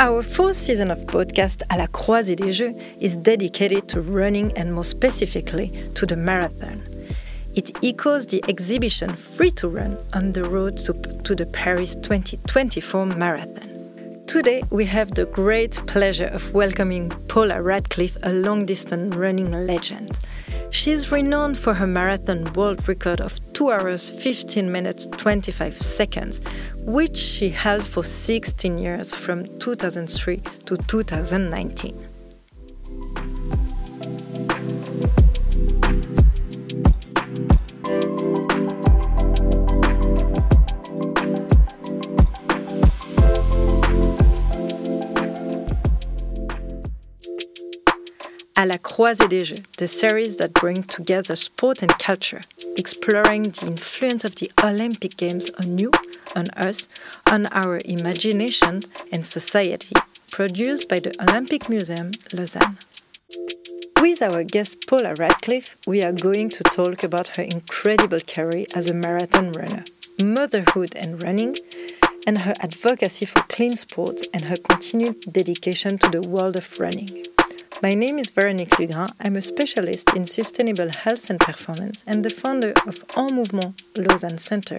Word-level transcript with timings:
Our 0.00 0.22
fourth 0.22 0.56
season 0.56 0.92
of 0.92 1.04
podcast 1.06 1.64
À 1.70 1.76
la 1.76 1.88
croisée 1.88 2.36
des 2.36 2.52
jeux 2.52 2.72
is 3.00 3.16
dedicated 3.16 3.88
to 3.88 4.00
running 4.00 4.52
and 4.56 4.72
more 4.72 4.84
specifically 4.84 5.72
to 5.96 6.06
the 6.06 6.14
marathon. 6.14 6.80
It 7.56 7.76
echoes 7.82 8.24
the 8.26 8.40
exhibition 8.46 9.16
Free 9.16 9.50
to 9.50 9.68
Run 9.68 9.98
on 10.12 10.34
the 10.34 10.44
road 10.44 10.78
to, 10.84 10.92
to 11.24 11.34
the 11.34 11.46
Paris 11.46 11.96
2024 11.96 13.06
marathon. 13.06 14.22
Today, 14.28 14.62
we 14.70 14.84
have 14.84 15.16
the 15.16 15.26
great 15.26 15.80
pleasure 15.88 16.26
of 16.26 16.54
welcoming 16.54 17.08
Paula 17.26 17.60
Radcliffe, 17.60 18.16
a 18.22 18.32
long 18.32 18.66
distance 18.66 19.16
running 19.16 19.50
legend. 19.50 20.16
She's 20.70 21.10
renowned 21.10 21.58
for 21.58 21.74
her 21.74 21.88
marathon 21.88 22.52
world 22.52 22.86
record 22.86 23.20
of 23.20 23.40
2 23.58 23.72
hours 23.72 24.08
15 24.08 24.70
minutes 24.70 25.06
25 25.16 25.74
seconds, 25.82 26.40
which 26.76 27.16
she 27.16 27.48
held 27.48 27.84
for 27.84 28.04
16 28.04 28.78
years 28.78 29.12
from 29.16 29.46
2003 29.58 30.36
to 30.64 30.76
2019. 30.76 32.07
Croisée 48.98 49.28
des 49.28 49.44
jeux, 49.44 49.62
the 49.76 49.86
series 49.86 50.38
that 50.38 50.52
bring 50.54 50.82
together 50.82 51.36
sport 51.36 51.82
and 51.82 51.98
culture, 52.00 52.40
exploring 52.76 53.44
the 53.44 53.66
influence 53.68 54.24
of 54.24 54.34
the 54.34 54.50
Olympic 54.64 55.16
Games 55.16 55.48
on 55.60 55.78
you, 55.78 55.92
on 56.34 56.50
us, 56.56 56.88
on 57.26 57.46
our 57.52 57.80
imagination 57.84 58.82
and 59.12 59.24
society, 59.24 59.94
produced 60.32 60.88
by 60.88 60.98
the 60.98 61.14
Olympic 61.22 61.68
Museum, 61.68 62.10
Lausanne. 62.32 62.76
With 64.00 64.20
our 64.20 64.42
guest 64.42 64.88
Paula 64.88 65.14
Radcliffe, 65.14 65.76
we 65.86 66.02
are 66.02 66.10
going 66.10 66.48
to 66.48 66.64
talk 66.64 67.04
about 67.04 67.28
her 67.36 67.44
incredible 67.44 68.18
career 68.18 68.66
as 68.74 68.88
a 68.88 68.94
marathon 68.94 69.52
runner, 69.52 69.84
motherhood 70.20 70.96
and 70.96 71.22
running, 71.22 71.56
and 72.26 72.38
her 72.38 72.54
advocacy 72.58 73.26
for 73.26 73.42
clean 73.42 73.76
sports 73.76 74.24
and 74.34 74.46
her 74.46 74.56
continued 74.56 75.20
dedication 75.32 75.98
to 75.98 76.08
the 76.10 76.22
world 76.22 76.56
of 76.56 76.80
running. 76.80 77.26
My 77.80 77.94
name 77.94 78.18
is 78.18 78.32
Véronique 78.32 78.70
Lugrin. 78.70 79.08
I'm 79.20 79.36
a 79.36 79.40
specialist 79.40 80.12
in 80.16 80.24
sustainable 80.24 80.90
health 80.90 81.30
and 81.30 81.38
performance 81.38 82.02
and 82.08 82.24
the 82.24 82.30
founder 82.30 82.72
of 82.88 83.04
En 83.16 83.32
Mouvement 83.32 83.72
Lausanne 83.96 84.38
Center. 84.38 84.78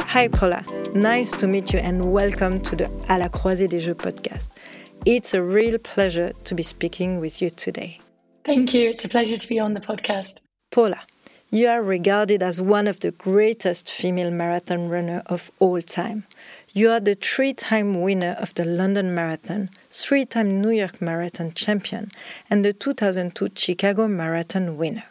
Hi 0.00 0.28
Paula, 0.28 0.62
nice 0.94 1.32
to 1.32 1.46
meet 1.46 1.72
you 1.72 1.78
and 1.78 2.12
welcome 2.12 2.60
to 2.60 2.76
the 2.76 2.84
À 3.08 3.18
la 3.18 3.28
Croisée 3.30 3.70
des 3.70 3.80
Jeux 3.80 3.94
podcast. 3.94 4.50
It's 5.06 5.32
a 5.32 5.42
real 5.42 5.78
pleasure 5.78 6.34
to 6.44 6.54
be 6.54 6.62
speaking 6.62 7.20
with 7.20 7.40
you 7.40 7.48
today. 7.48 8.00
Thank 8.44 8.74
you. 8.74 8.90
It's 8.90 9.06
a 9.06 9.08
pleasure 9.08 9.38
to 9.38 9.48
be 9.48 9.58
on 9.58 9.72
the 9.72 9.80
podcast. 9.80 10.40
Paula, 10.70 11.00
you 11.50 11.68
are 11.68 11.82
regarded 11.82 12.42
as 12.42 12.60
one 12.60 12.86
of 12.86 13.00
the 13.00 13.12
greatest 13.12 13.90
female 13.90 14.30
marathon 14.30 14.90
runners 14.90 15.22
of 15.26 15.50
all 15.58 15.80
time. 15.80 16.24
You 16.78 16.90
are 16.90 17.00
the 17.00 17.16
three 17.16 17.54
time 17.54 18.02
winner 18.02 18.36
of 18.38 18.54
the 18.54 18.64
London 18.64 19.12
Marathon, 19.12 19.68
three 19.90 20.24
time 20.24 20.62
New 20.62 20.70
York 20.70 21.02
Marathon 21.02 21.50
champion, 21.52 22.12
and 22.48 22.64
the 22.64 22.72
2002 22.72 23.48
Chicago 23.56 24.06
Marathon 24.06 24.76
winner. 24.76 25.02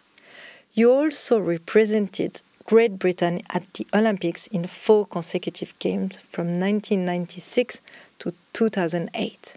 You 0.74 0.94
also 0.94 1.38
represented 1.40 2.42
Great 2.66 2.98
Britain 2.98 3.42
at 3.50 3.74
the 3.74 3.86
Olympics 3.94 4.48
in 4.48 4.66
four 4.66 5.06
consecutive 5.06 5.78
games 5.80 6.16
from 6.30 6.58
1996 6.58 7.82
to 8.20 8.34
2008. 8.54 9.56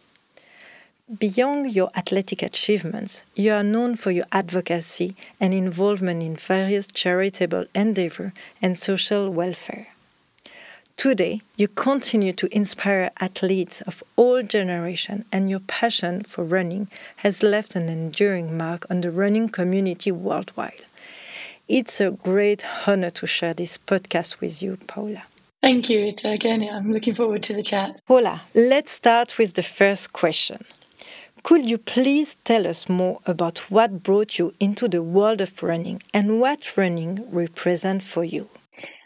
Beyond 1.17 1.77
your 1.77 1.91
athletic 1.95 2.43
achievements, 2.43 3.23
you 3.37 3.53
are 3.53 3.63
known 3.63 3.95
for 3.95 4.11
your 4.11 4.27
advocacy 4.33 5.15
and 5.39 5.55
involvement 5.55 6.25
in 6.25 6.35
various 6.35 6.89
charitable 6.89 7.67
endeavors 7.73 8.33
and 8.61 8.77
social 8.77 9.31
welfare. 9.33 9.87
Today, 11.01 11.41
you 11.57 11.67
continue 11.67 12.35
to 12.35 12.55
inspire 12.55 13.11
athletes 13.21 13.81
of 13.81 14.05
all 14.17 14.43
generations, 14.43 15.25
and 15.33 15.49
your 15.49 15.61
passion 15.61 16.25
for 16.25 16.45
running 16.45 16.89
has 17.25 17.43
left 17.43 17.75
an 17.75 17.89
enduring 17.89 18.59
mark 18.59 18.85
on 18.91 19.01
the 19.01 19.11
running 19.11 19.49
community 19.49 20.13
worldwide. 20.13 20.85
It's 21.69 22.03
a 22.03 22.11
great 22.11 22.67
honor 22.87 23.09
to 23.13 23.27
share 23.27 23.55
this 23.55 23.79
podcast 23.79 24.41
with 24.41 24.63
you, 24.63 24.77
Paula. 24.87 25.23
Thank 25.63 25.89
you. 25.89 26.15
Again, 26.23 26.69
I'm 26.71 26.93
looking 26.93 27.15
forward 27.15 27.43
to 27.45 27.55
the 27.55 27.63
chat. 27.63 27.99
Paula, 28.07 28.43
let's 28.55 28.91
start 28.91 29.39
with 29.39 29.55
the 29.55 29.63
first 29.63 30.13
question. 30.13 30.67
Could 31.43 31.65
you 31.65 31.79
please 31.79 32.37
tell 32.45 32.67
us 32.67 32.91
more 32.91 33.21
about 33.25 33.71
what 33.71 34.03
brought 34.03 34.39
you 34.39 34.53
into 34.61 34.87
the 34.87 35.03
world 35.03 35.41
of 35.41 35.63
running 35.63 36.03
and 36.13 36.41
what 36.41 36.77
running 36.77 37.25
represents 37.31 38.07
for 38.07 38.23
you? 38.23 38.51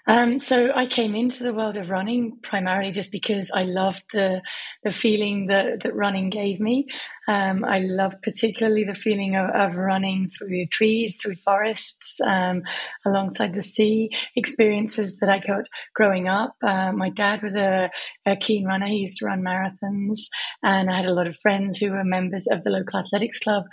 Um, 0.06 0.38
so 0.38 0.70
I 0.74 0.86
came 0.86 1.14
into 1.14 1.44
the 1.44 1.54
world 1.54 1.76
of 1.78 1.90
running 1.90 2.38
primarily 2.42 2.92
just 2.92 3.12
because 3.12 3.50
I 3.50 3.62
loved 3.64 4.04
the 4.12 4.42
the 4.82 4.90
feeling 4.90 5.46
that 5.46 5.80
that 5.80 5.94
running 5.94 6.30
gave 6.30 6.60
me. 6.60 6.86
Um, 7.26 7.64
I 7.64 7.80
love 7.80 8.14
particularly 8.22 8.84
the 8.84 8.94
feeling 8.94 9.36
of, 9.36 9.50
of, 9.50 9.76
running 9.76 10.30
through 10.30 10.66
trees, 10.66 11.16
through 11.20 11.36
forests, 11.36 12.20
um, 12.20 12.62
alongside 13.06 13.54
the 13.54 13.62
sea. 13.62 14.10
Experiences 14.36 15.18
that 15.20 15.28
I 15.28 15.38
got 15.38 15.68
growing 15.94 16.28
up. 16.28 16.56
Uh, 16.62 16.92
my 16.92 17.10
dad 17.10 17.42
was 17.42 17.56
a, 17.56 17.90
a 18.26 18.36
keen 18.36 18.66
runner. 18.66 18.86
He 18.86 18.98
used 18.98 19.18
to 19.18 19.26
run 19.26 19.42
marathons, 19.42 20.26
and 20.62 20.90
I 20.90 20.96
had 20.96 21.06
a 21.06 21.14
lot 21.14 21.26
of 21.26 21.36
friends 21.36 21.78
who 21.78 21.92
were 21.92 22.04
members 22.04 22.46
of 22.50 22.64
the 22.64 22.70
local 22.70 23.00
athletics 23.00 23.38
club 23.38 23.64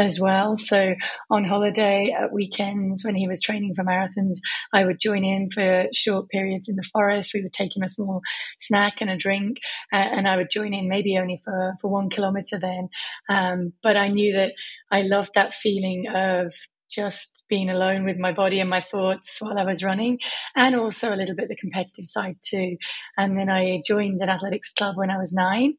as 0.00 0.18
well. 0.18 0.56
So 0.56 0.94
on 1.30 1.44
holiday 1.44 2.14
at 2.18 2.32
weekends 2.32 3.04
when 3.04 3.14
he 3.14 3.28
was 3.28 3.42
training 3.42 3.74
for 3.74 3.84
marathons, 3.84 4.36
I 4.72 4.84
would 4.84 4.98
join 4.98 5.24
in 5.24 5.50
for 5.50 5.86
short 5.92 6.28
periods 6.30 6.68
in 6.68 6.76
the 6.76 6.88
forest. 6.90 7.34
We 7.34 7.42
would 7.42 7.52
take 7.52 7.76
him 7.76 7.82
a 7.82 7.88
small 7.88 8.22
snack 8.58 9.00
and 9.00 9.10
a 9.10 9.16
drink, 9.16 9.58
uh, 9.92 9.96
and 9.96 10.26
I 10.26 10.36
would 10.36 10.50
join 10.50 10.72
in 10.72 10.88
maybe 10.88 11.18
only 11.18 11.38
for, 11.44 11.74
for 11.80 11.90
one 11.90 12.08
kilometer 12.08 12.58
then. 12.58 12.88
Um, 13.28 13.72
but 13.82 13.96
I 13.96 14.08
knew 14.08 14.34
that 14.34 14.52
I 14.90 15.02
loved 15.02 15.30
that 15.34 15.54
feeling 15.54 16.06
of 16.12 16.52
just 16.90 17.44
being 17.48 17.70
alone 17.70 18.04
with 18.04 18.18
my 18.18 18.32
body 18.32 18.58
and 18.58 18.68
my 18.68 18.80
thoughts 18.80 19.38
while 19.40 19.58
I 19.58 19.64
was 19.64 19.84
running, 19.84 20.18
and 20.56 20.74
also 20.74 21.14
a 21.14 21.16
little 21.16 21.36
bit 21.36 21.48
the 21.48 21.56
competitive 21.56 22.06
side 22.06 22.36
too. 22.44 22.76
And 23.16 23.38
then 23.38 23.48
I 23.48 23.80
joined 23.86 24.18
an 24.20 24.28
athletics 24.28 24.72
club 24.74 24.96
when 24.96 25.10
I 25.10 25.18
was 25.18 25.32
nine. 25.32 25.74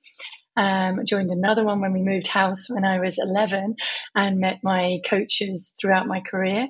Um, 0.58 1.00
joined 1.08 1.32
another 1.32 1.64
one 1.64 1.80
when 1.80 1.94
we 1.94 2.02
moved 2.02 2.28
house 2.28 2.70
when 2.70 2.84
I 2.84 3.00
was 3.00 3.18
11 3.18 3.76
and 4.16 4.40
met 4.40 4.60
my 4.64 5.00
coaches 5.06 5.74
throughout 5.80 6.08
my 6.08 6.20
career. 6.20 6.68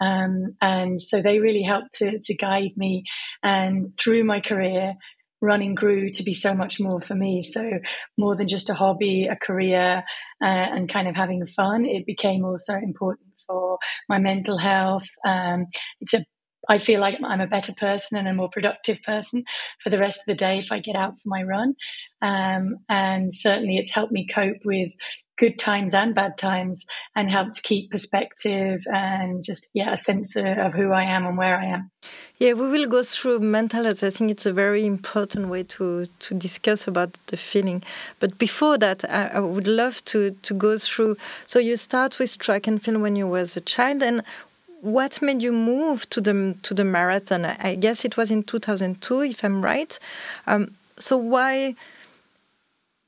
Um, 0.00 0.48
and 0.60 1.00
so 1.00 1.22
they 1.22 1.38
really 1.38 1.62
helped 1.62 1.94
to, 1.98 2.18
to 2.20 2.36
guide 2.36 2.72
me. 2.76 3.04
And 3.42 3.96
through 3.96 4.24
my 4.24 4.40
career, 4.40 4.94
running 5.40 5.74
grew 5.74 6.10
to 6.10 6.22
be 6.22 6.32
so 6.32 6.54
much 6.54 6.80
more 6.80 7.00
for 7.00 7.14
me. 7.14 7.42
So 7.42 7.70
more 8.18 8.36
than 8.36 8.48
just 8.48 8.70
a 8.70 8.74
hobby, 8.74 9.26
a 9.26 9.36
career, 9.36 10.04
uh, 10.42 10.44
and 10.44 10.88
kind 10.88 11.08
of 11.08 11.16
having 11.16 11.44
fun, 11.46 11.84
it 11.84 12.06
became 12.06 12.44
also 12.44 12.74
important 12.74 13.28
for 13.46 13.78
my 14.08 14.18
mental 14.18 14.58
health. 14.58 15.06
Um, 15.24 15.66
it's 16.00 16.14
a 16.14 16.24
I 16.68 16.78
feel 16.78 17.00
like 17.00 17.18
I'm 17.24 17.40
a 17.40 17.46
better 17.46 17.72
person 17.72 18.18
and 18.18 18.28
a 18.28 18.34
more 18.34 18.50
productive 18.50 19.02
person 19.02 19.44
for 19.82 19.90
the 19.90 19.98
rest 19.98 20.20
of 20.20 20.26
the 20.26 20.34
day 20.34 20.58
if 20.58 20.70
I 20.70 20.78
get 20.78 20.94
out 20.94 21.14
for 21.18 21.28
my 21.28 21.42
run. 21.42 21.74
Um, 22.20 22.76
and 22.88 23.34
certainly 23.34 23.78
it's 23.78 23.92
helped 23.92 24.12
me 24.12 24.26
cope 24.26 24.58
with 24.64 24.92
good 25.40 25.58
times 25.58 25.94
and 25.94 26.14
bad 26.14 26.36
times 26.36 26.84
and 27.16 27.30
helped 27.30 27.62
keep 27.62 27.90
perspective 27.90 28.82
and 28.92 29.42
just, 29.42 29.70
yeah, 29.72 29.92
a 29.92 29.96
sense 29.96 30.36
of 30.36 30.74
who 30.74 30.92
I 30.92 31.04
am 31.04 31.26
and 31.26 31.38
where 31.38 31.58
I 31.58 31.64
am. 31.64 31.90
Yeah, 32.38 32.52
we 32.52 32.68
will 32.68 32.86
go 32.86 33.02
through 33.02 33.40
mental 33.40 33.84
health. 33.84 34.04
I 34.04 34.10
think 34.10 34.30
it's 34.30 34.44
a 34.44 34.52
very 34.52 34.84
important 34.84 35.48
way 35.48 35.62
to, 35.62 36.04
to 36.06 36.34
discuss 36.34 36.86
about 36.86 37.14
the 37.28 37.38
feeling. 37.38 37.82
But 38.20 38.38
before 38.38 38.76
that, 38.78 39.02
I, 39.10 39.28
I 39.34 39.40
would 39.40 39.66
love 39.66 40.04
to, 40.06 40.30
to 40.42 40.54
go 40.54 40.76
through. 40.76 41.16
So 41.46 41.58
you 41.58 41.76
start 41.76 42.18
with 42.18 42.38
track 42.38 42.66
and 42.66 42.80
field 42.82 43.00
when 43.00 43.16
you 43.16 43.26
was 43.26 43.56
a 43.56 43.62
child, 43.62 44.02
and 44.02 44.22
what 44.82 45.20
made 45.22 45.42
you 45.42 45.52
move 45.52 46.08
to 46.10 46.20
the 46.20 46.56
to 46.62 46.74
the 46.74 46.84
marathon? 46.84 47.44
I 47.44 47.74
guess 47.74 48.04
it 48.04 48.16
was 48.16 48.30
in 48.30 48.42
2002, 48.44 49.22
if 49.22 49.44
I'm 49.44 49.60
right. 49.62 49.98
Um, 50.46 50.74
so 50.98 51.16
why 51.16 51.74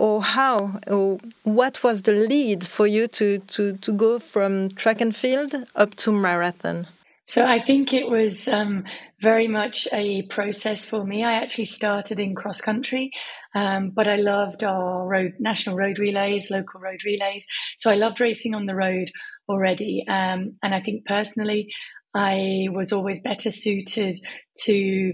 or 0.03 0.21
how 0.21 0.81
or 0.89 1.21
what 1.45 1.85
was 1.85 2.03
the 2.03 2.13
lead 2.13 2.67
for 2.67 2.89
you 2.89 3.07
to 3.07 3.39
to 3.55 3.77
to 3.77 3.93
go 3.93 4.19
from 4.19 4.69
track 4.71 5.01
and 5.01 5.15
field 5.15 5.55
up 5.77 5.95
to 5.95 6.11
marathon? 6.11 6.87
So 7.25 7.47
I 7.47 7.61
think 7.61 7.95
it 7.95 8.11
was 8.11 8.49
um, 8.49 8.85
very 9.21 9.47
much 9.47 9.87
a 9.93 10.23
process 10.23 10.85
for 10.85 11.05
me. 11.05 11.23
I 11.23 11.35
actually 11.35 11.67
started 11.67 12.19
in 12.19 12.35
cross 12.35 12.61
country, 12.61 13.13
um, 13.55 13.91
but 13.91 14.09
I 14.09 14.17
loved 14.17 14.65
our 14.65 15.07
road 15.07 15.35
national 15.39 15.77
road 15.77 16.01
relays, 16.01 16.51
local 16.51 16.81
road 16.81 17.05
relays. 17.05 17.47
So 17.79 17.89
I 17.89 17.95
loved 17.95 18.21
racing 18.21 18.57
on 18.57 18.67
the 18.67 18.75
road 18.75 19.09
already. 19.49 20.05
Um, 20.09 20.57
and 20.65 20.75
I 20.75 20.81
think 20.81 21.07
personally, 21.07 21.73
I 22.13 22.67
was 22.73 22.93
always 22.93 23.21
better 23.21 23.53
suited 23.53 24.17
to 24.65 25.13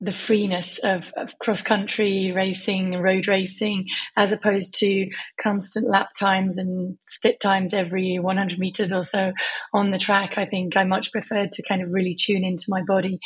the 0.00 0.12
freeness 0.12 0.78
of, 0.84 1.12
of 1.16 1.38
cross 1.38 1.62
country 1.62 2.30
racing, 2.34 2.92
road 3.00 3.26
racing, 3.28 3.86
as 4.16 4.30
opposed 4.30 4.74
to 4.78 5.08
constant 5.40 5.88
lap 5.88 6.08
times 6.18 6.58
and 6.58 6.98
split 7.02 7.40
times 7.40 7.72
every 7.72 8.18
100 8.18 8.58
meters 8.58 8.92
or 8.92 9.02
so 9.02 9.32
on 9.72 9.90
the 9.90 9.98
track. 9.98 10.36
I 10.36 10.44
think 10.44 10.76
I 10.76 10.84
much 10.84 11.12
preferred 11.12 11.52
to 11.52 11.62
kind 11.66 11.82
of 11.82 11.90
really 11.90 12.14
tune 12.14 12.44
into 12.44 12.66
my 12.68 12.82
body 12.86 13.18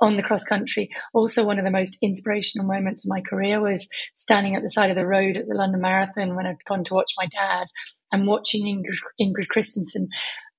on 0.00 0.16
the 0.16 0.22
cross 0.22 0.44
country. 0.44 0.90
Also, 1.14 1.44
one 1.44 1.58
of 1.58 1.64
the 1.64 1.70
most 1.70 1.96
inspirational 2.02 2.66
moments 2.66 3.04
of 3.04 3.10
my 3.10 3.20
career 3.20 3.60
was 3.60 3.88
standing 4.14 4.56
at 4.56 4.62
the 4.62 4.70
side 4.70 4.90
of 4.90 4.96
the 4.96 5.06
road 5.06 5.36
at 5.36 5.46
the 5.46 5.54
London 5.54 5.80
Marathon 5.80 6.34
when 6.34 6.46
I'd 6.46 6.64
gone 6.66 6.84
to 6.84 6.94
watch 6.94 7.12
my 7.16 7.26
dad 7.26 7.66
and 8.12 8.26
watching 8.26 8.64
Ingrid, 8.66 8.98
Ingrid 9.20 9.46
Kristiansen 9.46 10.08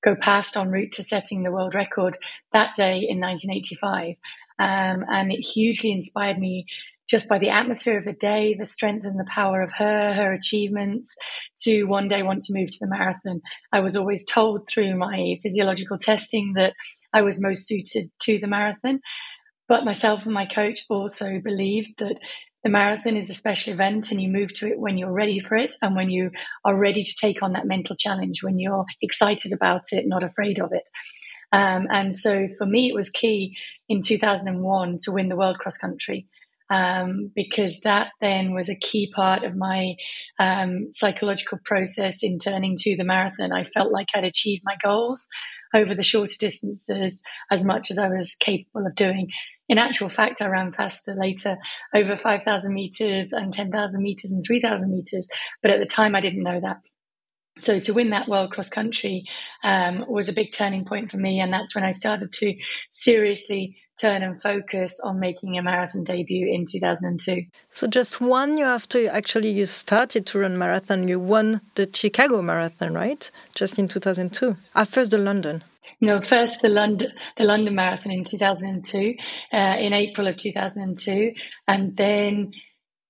go 0.04 0.16
past 0.16 0.56
en 0.56 0.70
route 0.70 0.92
to 0.94 1.04
setting 1.04 1.44
the 1.44 1.52
world 1.52 1.76
record 1.76 2.18
that 2.54 2.76
day 2.76 3.00
in 3.00 3.20
1985. 3.20 4.16
Um, 4.60 5.06
and 5.10 5.32
it 5.32 5.40
hugely 5.40 5.92
inspired 5.92 6.40
me 6.40 6.66
just 7.10 7.30
by 7.30 7.38
the 7.38 7.50
atmosphere 7.50 7.98
of 7.98 8.04
the 8.04 8.14
day, 8.14 8.54
the 8.54 8.66
strength 8.66 9.06
and 9.06 9.20
the 9.20 9.30
power 9.30 9.62
of 9.62 9.72
her, 9.78 10.14
her 10.14 10.34
achievements 10.34 11.16
to 11.64 11.86
one 11.86 12.08
day 12.08 12.22
want 12.22 12.42
to 12.44 12.54
move 12.54 12.70
to 12.70 12.80
the 12.82 12.90
marathon. 12.90 13.42
I 13.72 13.80
was 13.80 13.96
always 13.96 14.26
told 14.26 14.68
through 14.68 14.98
my 14.98 15.38
physiological 15.42 15.98
testing 15.98 16.54
that 16.56 16.74
I 17.14 17.22
was 17.22 17.42
most 17.42 17.66
suited 17.66 18.10
to 18.24 18.40
the 18.40 18.48
marathon. 18.48 19.00
But 19.70 19.86
myself 19.86 20.26
and 20.26 20.34
my 20.34 20.46
coach 20.46 20.82
also 20.90 21.40
believed 21.40 22.00
that 22.00 22.18
the 22.64 22.70
marathon 22.70 23.16
is 23.16 23.30
a 23.30 23.34
special 23.34 23.74
event 23.74 24.12
and 24.12 24.22
you 24.22 24.30
move 24.30 24.54
to 24.56 24.68
it 24.68 24.80
when 24.80 24.98
you're 24.98 25.12
ready 25.12 25.40
for 25.40 25.56
it 25.56 25.74
and 25.82 25.96
when 25.96 26.10
you 26.10 26.32
are 26.66 26.78
ready 26.78 27.04
to 27.04 27.16
take 27.16 27.42
on 27.42 27.54
that 27.54 27.68
mental 27.68 27.96
challenge, 27.96 28.44
when 28.44 28.60
you're 28.60 28.86
excited 29.02 29.54
about 29.54 29.84
it, 29.92 30.06
not 30.08 30.24
afraid 30.24 30.60
of 30.60 30.74
it. 30.74 30.84
Um, 31.52 31.88
and 31.92 32.16
so 32.16 32.48
for 32.58 32.66
me, 32.66 32.90
it 32.90 32.96
was 32.96 33.10
key 33.10 33.58
in 33.88 34.02
2001 34.02 34.98
to 35.04 35.12
win 35.12 35.30
the 35.30 35.36
world 35.36 35.60
cross 35.60 35.78
country. 35.78 36.28
Um, 36.70 37.32
because 37.34 37.80
that 37.82 38.10
then 38.20 38.54
was 38.54 38.68
a 38.68 38.76
key 38.76 39.10
part 39.16 39.46
of 39.46 39.56
my 39.56 39.96
um, 40.38 40.90
psychological 40.92 41.60
process 41.64 42.24
in 42.24 42.40
turning 42.40 42.76
to 42.80 42.98
the 42.98 43.06
marathon. 43.06 43.54
I 43.54 43.64
felt 43.64 43.94
like 43.94 44.08
I'd 44.14 44.26
achieved 44.26 44.64
my 44.66 44.76
goals 44.84 45.30
over 45.74 45.96
the 45.96 46.04
shorter 46.04 46.36
distances 46.38 47.24
as 47.50 47.64
much 47.64 47.90
as 47.90 47.98
I 47.98 48.10
was 48.10 48.36
capable 48.36 48.86
of 48.86 48.96
doing. 48.96 49.30
In 49.70 49.78
actual 49.78 50.10
fact, 50.10 50.42
I 50.42 50.48
ran 50.48 50.72
faster 50.72 51.14
later 51.14 51.58
over 51.96 52.16
5,000 52.16 52.74
meters 52.74 53.34
and 53.34 53.54
10,000 53.54 54.02
meters 54.02 54.32
and 54.32 54.44
3,000 54.46 54.92
meters. 54.92 55.28
But 55.62 55.72
at 55.72 55.80
the 55.80 55.86
time, 55.86 56.16
I 56.16 56.22
didn't 56.22 56.44
know 56.44 56.60
that 56.62 56.86
so 57.60 57.80
to 57.80 57.94
win 57.94 58.10
that 58.10 58.28
world 58.28 58.52
cross 58.52 58.70
country 58.70 59.26
um, 59.64 60.06
was 60.08 60.30
a 60.30 60.34
big 60.34 60.52
turning 60.52 60.86
point 60.86 61.10
for 61.10 61.18
me 61.18 61.40
and 61.40 61.52
that's 61.52 61.76
when 61.76 61.84
i 61.84 61.92
started 61.92 62.32
to 62.32 62.56
seriously 62.90 63.78
turn 64.00 64.22
and 64.22 64.40
focus 64.42 65.00
on 65.04 65.20
making 65.20 65.58
a 65.58 65.64
marathon 65.64 66.04
debut 66.04 66.48
in 66.48 66.66
2002 66.70 67.44
so 67.70 67.88
just 67.88 68.22
one 68.22 68.58
year 68.58 68.68
after 68.68 69.10
actually 69.10 69.50
you 69.50 69.66
started 69.66 70.26
to 70.26 70.40
run 70.40 70.58
marathon 70.58 71.08
you 71.08 71.20
won 71.20 71.62
the 71.76 71.90
chicago 71.94 72.42
marathon 72.42 72.94
right? 72.94 73.32
Just 73.56 73.80
in 73.80 73.88
2002 73.88 74.50
at 74.50 74.56
ah, 74.76 74.86
first 74.86 75.12
the 75.12 75.18
london. 75.18 75.64
No, 76.00 76.22
first 76.22 76.62
the 76.62 76.70
London 76.70 77.12
the 77.38 77.44
London 77.44 77.74
Marathon 77.74 78.12
in 78.12 78.24
2002, 78.24 79.16
uh, 79.54 79.58
in 79.80 79.94
April 79.94 80.28
of 80.28 80.36
2002, 80.36 81.32
and 81.68 81.98
then 81.98 82.52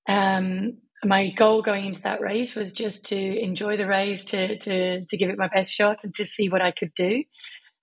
um, 0.08 0.78
my 1.08 1.30
goal 1.30 1.62
going 1.62 1.86
into 1.86 2.02
that 2.02 2.22
race 2.22 2.56
was 2.56 2.74
just 2.74 3.06
to 3.06 3.16
enjoy 3.16 3.78
the 3.78 3.88
race, 3.88 4.26
to 4.26 4.58
to 4.60 5.06
to 5.06 5.18
give 5.18 5.30
it 5.30 5.38
my 5.38 5.48
best 5.48 5.72
shot, 5.72 6.04
and 6.04 6.14
to 6.16 6.26
see 6.26 6.50
what 6.50 6.62
I 6.62 6.72
could 6.72 6.94
do. 6.94 7.24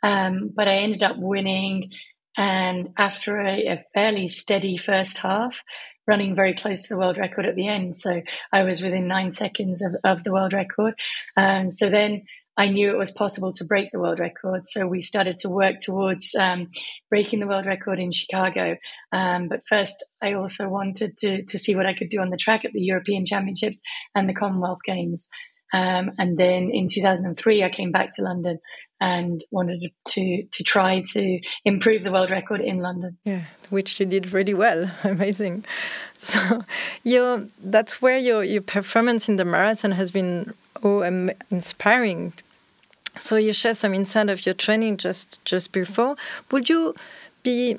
Um, 0.02 0.50
but 0.54 0.68
I 0.68 0.76
ended 0.76 1.02
up 1.02 1.16
winning, 1.18 1.90
and 2.36 2.90
after 2.98 3.40
a, 3.40 3.66
a, 3.68 3.84
fairly 3.94 4.28
steady 4.28 4.76
first 4.76 5.18
half, 5.18 5.62
running 6.06 6.34
very 6.34 6.52
close 6.52 6.82
to 6.82 6.94
the 6.94 6.98
world 6.98 7.16
record 7.16 7.46
at 7.46 7.56
the 7.56 7.68
end. 7.68 7.94
So 7.94 8.20
I 8.52 8.64
was 8.64 8.82
within 8.82 9.08
nine 9.08 9.30
seconds 9.30 9.82
of, 9.82 9.96
of 10.04 10.24
the 10.24 10.32
world 10.32 10.52
record. 10.52 10.94
Um, 11.36 11.70
so 11.70 11.88
then 11.88 12.24
I 12.56 12.68
knew 12.68 12.90
it 12.90 12.98
was 12.98 13.10
possible 13.10 13.52
to 13.54 13.64
break 13.64 13.90
the 13.90 13.98
world 13.98 14.20
record. 14.20 14.66
So 14.66 14.86
we 14.86 15.00
started 15.00 15.38
to 15.38 15.50
work 15.50 15.76
towards 15.80 16.34
um, 16.38 16.68
breaking 17.10 17.40
the 17.40 17.48
world 17.48 17.66
record 17.66 17.98
in 17.98 18.12
Chicago. 18.12 18.76
Um, 19.12 19.48
but 19.48 19.66
first, 19.68 20.04
I 20.22 20.34
also 20.34 20.68
wanted 20.68 21.16
to, 21.18 21.44
to 21.44 21.58
see 21.58 21.74
what 21.74 21.86
I 21.86 21.94
could 21.94 22.10
do 22.10 22.20
on 22.20 22.30
the 22.30 22.36
track 22.36 22.64
at 22.64 22.72
the 22.72 22.82
European 22.82 23.24
Championships 23.26 23.80
and 24.14 24.28
the 24.28 24.34
Commonwealth 24.34 24.80
Games. 24.84 25.28
Um, 25.74 26.12
and 26.18 26.38
then 26.38 26.70
in 26.70 26.86
2003, 26.88 27.64
I 27.64 27.68
came 27.68 27.90
back 27.90 28.14
to 28.16 28.22
London 28.22 28.60
and 29.00 29.42
wanted 29.50 29.90
to 30.08 30.44
to 30.44 30.62
try 30.62 31.02
to 31.12 31.40
improve 31.64 32.04
the 32.04 32.12
world 32.12 32.30
record 32.30 32.60
in 32.60 32.78
London. 32.78 33.18
Yeah, 33.24 33.42
which 33.70 33.98
you 33.98 34.06
did 34.06 34.32
really 34.32 34.54
well. 34.54 34.90
Amazing. 35.04 35.64
So, 36.18 36.64
your 37.02 37.48
that's 37.62 38.00
where 38.00 38.18
your 38.18 38.44
your 38.44 38.62
performance 38.62 39.28
in 39.28 39.36
the 39.36 39.44
marathon 39.44 39.90
has 39.92 40.10
been 40.12 40.54
oh 40.82 41.02
inspiring 41.50 42.32
so 43.18 43.36
you 43.36 43.52
share 43.52 43.74
some 43.74 43.94
insight 43.94 44.28
of 44.28 44.44
your 44.44 44.54
training 44.54 44.96
just 44.96 45.44
just 45.44 45.72
before. 45.72 46.16
Would 46.50 46.68
you 46.68 46.94
be 47.42 47.78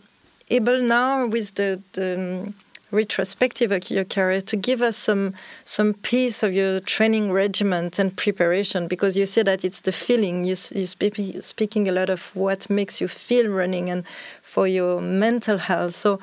able 0.49 0.79
now 0.81 1.25
with 1.27 1.55
the, 1.55 1.81
the 1.93 2.15
um, 2.15 2.53
retrospective 2.95 3.71
of 3.71 3.89
your 3.89 4.05
career 4.05 4.41
to 4.41 4.55
give 4.55 4.81
us 4.81 4.97
some 4.97 5.33
some 5.63 5.93
piece 5.93 6.41
of 6.43 6.53
your 6.53 6.79
training 6.79 7.31
regimen 7.31 7.91
and 7.97 8.15
preparation 8.15 8.87
because 8.87 9.15
you 9.17 9.25
say 9.25 9.43
that 9.43 9.63
it's 9.63 9.81
the 9.81 9.91
feeling 9.91 10.43
you 10.45 10.55
you 10.73 10.87
speak, 10.87 11.15
speaking 11.41 11.87
a 11.87 11.91
lot 11.91 12.09
of 12.09 12.35
what 12.35 12.69
makes 12.69 12.99
you 13.01 13.07
feel 13.07 13.51
running 13.51 13.89
and 13.89 14.07
for 14.41 14.67
your 14.67 15.01
mental 15.01 15.57
health 15.57 15.93
so 15.93 16.19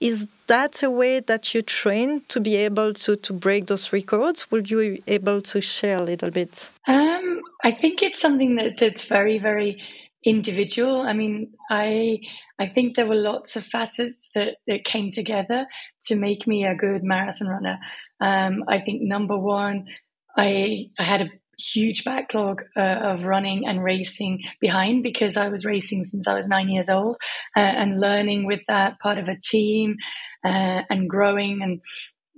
is 0.00 0.26
that 0.46 0.82
a 0.82 0.90
way 0.90 1.20
that 1.20 1.54
you 1.54 1.62
train 1.62 2.22
to 2.28 2.40
be 2.40 2.56
able 2.56 2.94
to, 2.94 3.16
to 3.16 3.32
break 3.32 3.66
those 3.66 3.92
records? 3.92 4.50
Would 4.50 4.70
you 4.70 4.78
be 4.78 5.02
able 5.06 5.40
to 5.42 5.60
share 5.60 5.98
a 5.98 6.02
little 6.02 6.30
bit? 6.30 6.70
Um, 6.86 7.42
I 7.64 7.72
think 7.72 8.02
it's 8.02 8.20
something 8.20 8.56
that, 8.56 8.78
that's 8.78 9.04
very, 9.04 9.38
very 9.38 9.82
individual. 10.24 11.00
I 11.02 11.12
mean, 11.12 11.52
I 11.70 12.20
I 12.58 12.66
think 12.66 12.96
there 12.96 13.06
were 13.06 13.14
lots 13.14 13.56
of 13.56 13.64
facets 13.64 14.30
that, 14.34 14.56
that 14.66 14.84
came 14.84 15.10
together 15.10 15.66
to 16.06 16.16
make 16.16 16.46
me 16.46 16.64
a 16.64 16.74
good 16.74 17.04
marathon 17.04 17.48
runner. 17.48 17.78
Um, 18.20 18.64
I 18.68 18.80
think 18.80 19.02
number 19.02 19.38
one, 19.38 19.86
I 20.36 20.90
I 20.98 21.04
had 21.04 21.22
a 21.22 21.30
huge 21.58 22.04
backlog 22.04 22.62
uh, 22.76 22.80
of 22.80 23.24
running 23.24 23.66
and 23.66 23.82
racing 23.82 24.44
behind 24.60 25.02
because 25.02 25.36
I 25.36 25.48
was 25.48 25.64
racing 25.64 26.04
since 26.04 26.28
I 26.28 26.34
was 26.34 26.48
nine 26.48 26.68
years 26.68 26.88
old 26.88 27.16
uh, 27.56 27.60
and 27.60 28.00
learning 28.00 28.46
with 28.46 28.62
that 28.68 29.00
part 29.00 29.18
of 29.18 29.28
a 29.28 29.38
team 29.38 29.96
uh, 30.44 30.82
and 30.88 31.08
growing. 31.08 31.62
And 31.62 31.80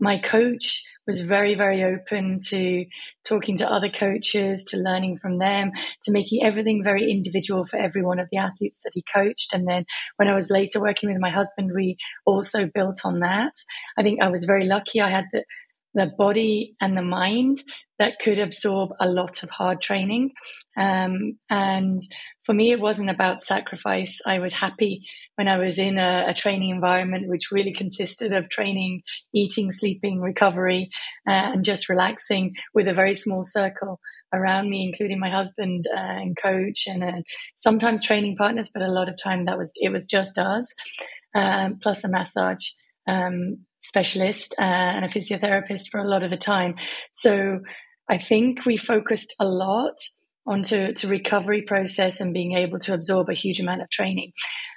my 0.01 0.19
coach 0.19 0.83
was 1.07 1.21
very, 1.21 1.55
very 1.55 1.85
open 1.85 2.39
to 2.49 2.87
talking 3.25 3.57
to 3.59 3.71
other 3.71 3.91
coaches, 3.91 4.65
to 4.65 4.79
learning 4.79 5.19
from 5.19 5.39
them, 5.39 5.73
to 6.03 6.13
making 6.13 6.45
everything 6.45 6.83
very 6.83 7.11
individual 7.11 7.65
for 7.65 7.77
every 7.79 8.03
one 8.03 8.19
of 8.19 8.29
the 8.31 8.39
athletes 8.39 8.83
that 8.83 8.93
he 8.95 9.05
coached. 9.15 9.53
And 9.53 9.69
then 9.69 9.85
when 10.17 10.29
I 10.29 10.35
was 10.35 10.51
later 10.51 10.81
working 10.81 11.11
with 11.11 11.21
my 11.21 11.31
husband, 11.31 11.73
we 11.75 11.97
also 12.25 12.67
built 12.67 13.01
on 13.05 13.21
that. 13.21 13.53
I 13.99 14.03
think 14.03 14.23
I 14.23 14.29
was 14.29 14.45
very 14.45 14.67
lucky. 14.67 15.01
I 15.01 15.11
had 15.11 15.27
the 15.33 15.45
the 15.95 16.11
body 16.19 16.77
and 16.81 16.97
the 16.97 17.03
mind 17.03 17.63
that 17.99 18.19
could 18.19 18.39
absorb 18.39 18.91
a 18.99 19.09
lot 19.09 19.43
of 19.43 19.51
hard 19.51 19.83
training. 19.83 20.31
Um, 20.79 21.39
and 21.51 22.01
for 22.45 22.55
me, 22.55 22.73
it 22.73 22.81
wasn't 22.81 23.11
about 23.11 23.43
sacrifice. 23.43 24.21
I 24.27 24.39
was 24.39 24.55
happy 24.55 25.03
when 25.37 25.49
I 25.49 25.59
was 25.59 25.79
in 25.79 25.99
a, 25.99 26.25
a 26.29 26.35
training 26.35 26.71
environment, 26.71 27.29
which 27.29 27.53
really 27.53 27.73
consisted 27.73 28.33
of 28.33 28.49
training, 28.49 29.03
eating, 29.35 29.71
sleeping, 29.71 30.21
recovery, 30.21 30.89
uh, 31.29 31.53
and 31.53 31.65
just 31.65 31.89
relaxing 31.89 32.55
with 32.75 32.89
a 32.89 32.95
very 32.95 33.15
small 33.15 33.43
circle 33.43 34.01
around 34.33 34.71
me, 34.71 34.85
including 34.85 35.19
my 35.19 35.31
husband 35.31 35.85
uh, 35.95 36.01
and 36.01 36.37
coach, 36.41 36.85
and 36.87 37.05
uh, 37.05 37.23
sometimes 37.57 38.05
training 38.05 38.37
partners. 38.37 38.71
But 38.73 38.83
a 38.83 38.93
lot 38.93 39.09
of 39.09 39.17
time 39.23 39.45
that 39.45 39.59
was 39.59 39.73
it 39.77 39.91
was 39.93 40.07
just 40.07 40.39
us, 40.39 40.73
um, 41.35 41.79
plus 41.83 42.05
a 42.05 42.09
massage. 42.09 42.65
Um, 43.07 43.67
specialist 43.91 44.55
uh, 44.59 44.91
and 44.95 45.05
a 45.05 45.09
physiotherapist 45.09 45.91
for 45.91 45.99
a 46.01 46.09
lot 46.09 46.23
of 46.23 46.31
the 46.31 46.37
time. 46.55 46.77
So 47.13 47.61
I 48.09 48.19
think 48.19 48.65
we 48.65 48.77
focused 48.77 49.35
a 49.41 49.45
lot 49.45 49.99
onto 50.47 50.93
to 50.93 51.09
recovery 51.09 51.63
process 51.63 52.21
and 52.21 52.33
being 52.33 52.53
able 52.53 52.79
to 52.81 52.95
absorb 52.95 53.29
a 53.29 53.41
huge 53.45 53.61
amount 53.61 53.83
of 53.83 53.91
training. 53.91 54.31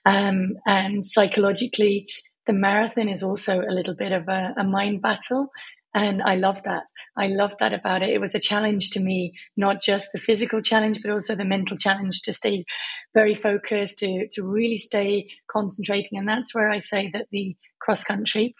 Um, 0.05 0.53
and 0.65 1.05
psychologically, 1.05 2.07
the 2.47 2.53
marathon 2.53 3.07
is 3.07 3.23
also 3.23 3.61
a 3.61 3.75
little 3.77 3.95
bit 3.95 4.11
of 4.11 4.27
a, 4.27 4.53
a 4.57 4.63
mind 4.63 5.01
battle. 5.01 5.47
And 5.95 6.23
I 6.23 6.35
love 6.35 6.63
that. 6.63 6.85
I 7.15 7.27
love 7.27 7.53
that 7.59 7.73
about 7.73 8.01
it. 8.01 8.09
It 8.09 8.19
was 8.19 8.33
a 8.33 8.39
challenge 8.51 8.89
to 8.91 8.99
me, 8.99 9.33
not 9.55 9.79
just 9.79 10.07
the 10.11 10.19
physical 10.19 10.59
challenge, 10.59 10.99
but 11.03 11.11
also 11.11 11.35
the 11.35 11.45
mental 11.45 11.77
challenge 11.77 12.23
to 12.23 12.33
stay 12.33 12.65
very 13.13 13.35
focused, 13.35 13.99
to, 13.99 14.27
to 14.31 14.41
really 14.41 14.77
stay 14.77 15.27
concentrating. 15.55 16.17
And 16.17 16.27
that's 16.27 16.55
where 16.55 16.69
I 16.71 16.79
say 16.79 17.11
that 17.13 17.27
the 17.31 17.55
cross 17.79 18.03
country 18.03 18.55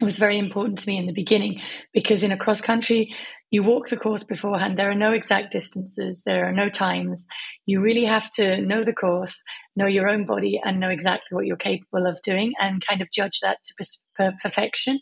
was 0.00 0.18
very 0.18 0.38
important 0.38 0.78
to 0.80 0.88
me 0.88 0.98
in 0.98 1.06
the 1.06 1.12
beginning 1.12 1.60
because 1.92 2.22
in 2.22 2.32
a 2.32 2.36
cross 2.36 2.60
country, 2.60 3.14
you 3.50 3.62
walk 3.62 3.88
the 3.88 3.96
course 3.96 4.24
beforehand. 4.24 4.76
There 4.76 4.90
are 4.90 4.96
no 4.96 5.12
exact 5.12 5.52
distances. 5.52 6.22
There 6.26 6.48
are 6.48 6.52
no 6.52 6.68
times. 6.68 7.28
You 7.66 7.80
really 7.80 8.04
have 8.04 8.28
to 8.32 8.60
know 8.60 8.82
the 8.82 8.92
course, 8.92 9.42
know 9.76 9.86
your 9.86 10.08
own 10.08 10.26
body 10.26 10.60
and 10.62 10.80
know 10.80 10.90
exactly 10.90 11.36
what 11.36 11.46
you're 11.46 11.56
capable 11.56 12.06
of 12.06 12.20
doing 12.22 12.52
and 12.60 12.84
kind 12.84 13.00
of 13.00 13.12
judge 13.12 13.40
that 13.42 13.58
to 13.64 14.34
perfection. 14.42 14.98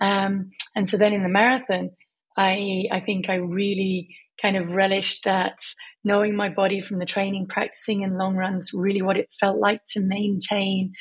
Um, 0.00 0.50
and 0.76 0.88
so 0.88 0.96
then 0.96 1.12
in 1.12 1.24
the 1.24 1.28
marathon, 1.28 1.90
I, 2.36 2.84
I 2.92 3.00
think 3.00 3.28
I 3.28 3.34
really 3.34 4.16
kind 4.40 4.56
of 4.56 4.70
relished 4.70 5.24
that 5.24 5.58
knowing 6.04 6.36
my 6.36 6.48
body 6.48 6.80
from 6.80 6.98
the 6.98 7.06
training, 7.06 7.46
practicing 7.48 8.02
in 8.02 8.16
long 8.16 8.36
runs, 8.36 8.70
really 8.72 9.02
what 9.02 9.18
it 9.18 9.34
felt 9.38 9.58
like 9.58 9.82
to 9.88 10.00
maintain 10.00 10.92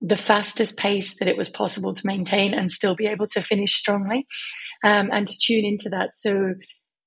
the 0.00 0.16
fastest 0.16 0.76
pace 0.76 1.18
that 1.18 1.28
it 1.28 1.36
was 1.36 1.48
possible 1.48 1.94
to 1.94 2.06
maintain 2.06 2.54
and 2.54 2.70
still 2.70 2.94
be 2.94 3.06
able 3.06 3.26
to 3.26 3.42
finish 3.42 3.74
strongly 3.74 4.26
um, 4.84 5.10
and 5.12 5.26
to 5.26 5.38
tune 5.38 5.64
into 5.64 5.88
that. 5.88 6.14
So 6.14 6.54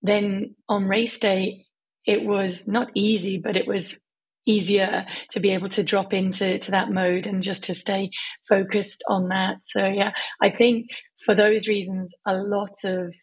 then 0.01 0.55
on 0.67 0.87
race 0.87 1.17
day, 1.17 1.65
it 2.05 2.25
was 2.25 2.67
not 2.67 2.89
easy, 2.95 3.37
but 3.37 3.55
it 3.55 3.67
was 3.67 3.97
easier 4.45 5.05
to 5.29 5.39
be 5.39 5.51
able 5.51 5.69
to 5.69 5.83
drop 5.83 6.13
into 6.13 6.57
to 6.57 6.71
that 6.71 6.91
mode 6.91 7.27
and 7.27 7.43
just 7.43 7.65
to 7.65 7.75
stay 7.75 8.09
focused 8.49 9.03
on 9.07 9.29
that. 9.29 9.57
So 9.61 9.85
yeah, 9.85 10.11
I 10.41 10.49
think 10.49 10.87
for 11.23 11.35
those 11.35 11.67
reasons, 11.67 12.13
a 12.25 12.35
lot 12.35 12.83
of 12.83 13.13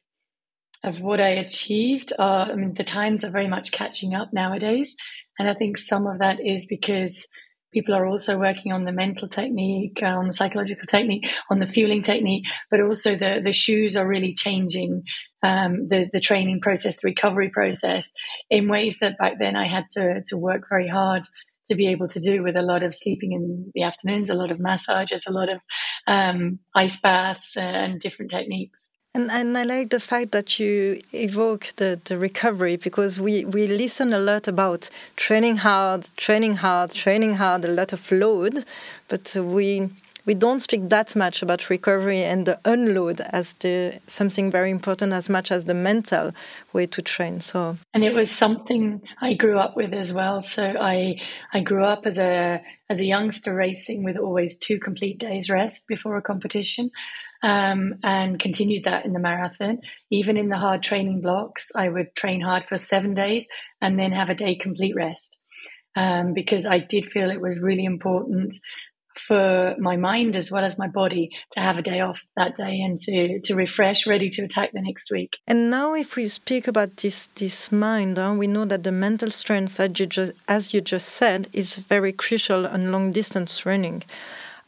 of 0.85 1.01
what 1.01 1.21
I 1.21 1.31
achieved 1.31 2.13
are, 2.21 2.53
I 2.53 2.55
mean, 2.55 2.75
the 2.75 2.85
times 2.85 3.25
are 3.25 3.33
very 3.33 3.49
much 3.49 3.73
catching 3.73 4.15
up 4.15 4.33
nowadays. 4.33 4.95
And 5.37 5.49
I 5.49 5.55
think 5.55 5.77
some 5.77 6.07
of 6.07 6.21
that 6.21 6.39
is 6.39 6.67
because 6.67 7.27
people 7.73 7.95
are 7.95 8.07
also 8.07 8.39
working 8.39 8.73
on 8.73 8.85
the 8.85 8.93
mental 8.93 9.29
technique, 9.29 10.01
uh, 10.03 10.07
on 10.07 10.27
the 10.27 10.33
psychological 10.33 10.87
technique, 10.87 11.31
on 11.51 11.59
the 11.59 11.67
fueling 11.67 12.03
technique, 12.03 12.47
but 12.71 12.81
also 12.81 13.15
the, 13.15 13.41
the 13.43 13.53
shoes 13.53 13.97
are 13.97 14.09
really 14.09 14.35
changing 14.35 15.03
um, 15.43 15.89
the, 15.89 16.09
the 16.13 16.21
training 16.21 16.61
process, 16.61 17.01
the 17.01 17.09
recovery 17.09 17.51
process 17.51 18.11
in 18.51 18.69
ways 18.69 18.99
that 18.99 19.19
back 19.19 19.35
then 19.39 19.57
I 19.57 19.67
had 19.67 19.85
to, 19.93 20.23
to 20.29 20.37
work 20.37 20.65
very 20.69 20.89
hard 20.89 21.23
to 21.69 21.75
be 21.75 21.89
able 21.89 22.09
to 22.09 22.21
do 22.21 22.43
with 22.43 22.57
a 22.57 22.63
lot 22.63 22.83
of 22.83 22.95
sleeping 22.95 23.33
in 23.33 23.71
the 23.75 23.83
afternoons, 23.83 24.31
a 24.31 24.35
lot 24.35 24.51
of 24.51 24.59
massages, 24.59 25.27
a 25.27 25.33
lot 25.33 25.49
of 25.51 25.61
um, 26.07 26.59
ice 26.75 27.01
baths 27.01 27.57
uh, 27.57 27.61
and 27.61 28.01
different 28.01 28.31
techniques. 28.31 28.91
And, 29.15 29.31
and 29.31 29.57
I 29.57 29.65
like 29.65 29.91
the 29.91 30.00
fact 30.00 30.33
that 30.33 30.59
you 30.59 31.00
evoke 31.12 31.69
the, 31.77 32.00
the 32.05 32.19
recovery 32.19 32.77
because 32.77 33.21
we, 33.21 33.45
we 33.45 33.67
listen 33.67 34.12
a 34.12 34.19
lot 34.19 34.47
about 34.47 34.91
training 35.17 35.59
hard, 35.59 36.09
training 36.17 36.55
hard, 36.55 36.93
training 36.93 37.35
hard, 37.35 37.65
a 37.65 37.69
lot 37.69 37.93
of 37.93 38.12
load, 38.12 38.65
but 39.09 39.35
we 39.41 39.91
we 40.29 40.35
don't 40.35 40.61
speak 40.61 40.91
that 40.91 41.17
much 41.17 41.41
about 41.41 41.71
recovery 41.71 42.23
and 42.23 42.45
the 42.45 42.61
unload 42.67 43.23
as 43.33 43.55
the 43.55 43.99
something 44.07 44.50
very 44.50 44.71
important 44.71 45.15
as 45.15 45.31
much 45.31 45.50
as 45.50 45.65
the 45.65 45.73
mental 45.73 46.33
way 46.75 46.85
to 46.85 47.00
train. 47.00 47.41
So 47.41 47.79
and 47.95 48.05
it 48.05 48.12
was 48.12 48.31
something 48.31 49.00
i 49.23 49.33
grew 49.33 49.59
up 49.59 49.75
with 49.75 49.95
as 49.95 50.12
well. 50.12 50.43
So 50.43 50.77
i 50.79 51.19
i 51.55 51.61
grew 51.61 51.83
up 51.83 52.05
as 52.05 52.19
a 52.19 52.62
as 52.91 53.00
a 53.00 53.07
youngster 53.07 53.55
racing 53.55 54.05
with 54.05 54.19
always 54.19 54.59
two 54.59 54.79
complete 54.79 55.19
days 55.19 55.49
rest 55.49 55.88
before 55.88 56.19
a 56.19 56.23
competition 56.23 56.91
um, 57.42 57.95
and 58.02 58.38
continued 58.38 58.85
that 58.85 59.04
in 59.04 59.12
the 59.12 59.18
marathon. 59.18 59.80
Even 60.11 60.37
in 60.37 60.49
the 60.49 60.57
hard 60.57 60.83
training 60.83 61.21
blocks, 61.21 61.71
I 61.76 61.88
would 61.88 62.14
train 62.14 62.40
hard 62.40 62.64
for 62.64 62.78
seven 62.78 63.14
days 63.14 63.47
and 63.80 63.99
then 63.99 64.12
have 64.12 64.30
a 64.30 64.35
day 64.35 64.57
complete 64.57 64.95
rest 64.97 65.38
um, 65.97 66.35
because 66.35 66.66
I 66.66 66.78
did 66.78 67.07
feel 67.07 67.30
it 67.30 67.40
was 67.40 67.62
really 67.62 67.85
important 67.85 68.54
for 69.18 69.75
my 69.78 69.97
mind 69.97 70.37
as 70.37 70.50
well 70.50 70.64
as 70.64 70.78
my 70.78 70.87
body 70.87 71.30
to 71.52 71.61
have 71.61 71.76
a 71.76 71.83
day 71.83 72.00
off 72.00 72.25
that 72.37 72.57
day 72.57 72.80
and 72.80 72.99
to, 73.00 73.40
to 73.40 73.54
refresh, 73.54 74.07
ready 74.07 74.30
to 74.30 74.42
attack 74.42 74.71
the 74.73 74.80
next 74.80 75.11
week. 75.11 75.38
And 75.47 75.71
now, 75.71 75.95
if 75.95 76.14
we 76.14 76.28
speak 76.28 76.68
about 76.68 76.99
this 76.99 77.26
this 77.35 77.73
mind, 77.73 78.16
we 78.38 78.47
know 78.47 78.64
that 78.64 78.85
the 78.85 78.92
mental 78.92 79.30
strength, 79.30 79.80
as 79.80 79.99
you 79.99 80.07
just, 80.07 80.33
as 80.47 80.73
you 80.73 80.80
just 80.80 81.09
said, 81.09 81.49
is 81.52 81.78
very 81.78 82.12
crucial 82.12 82.66
on 82.66 82.92
long 82.92 83.12
distance 83.12 83.66
running. 83.66 84.02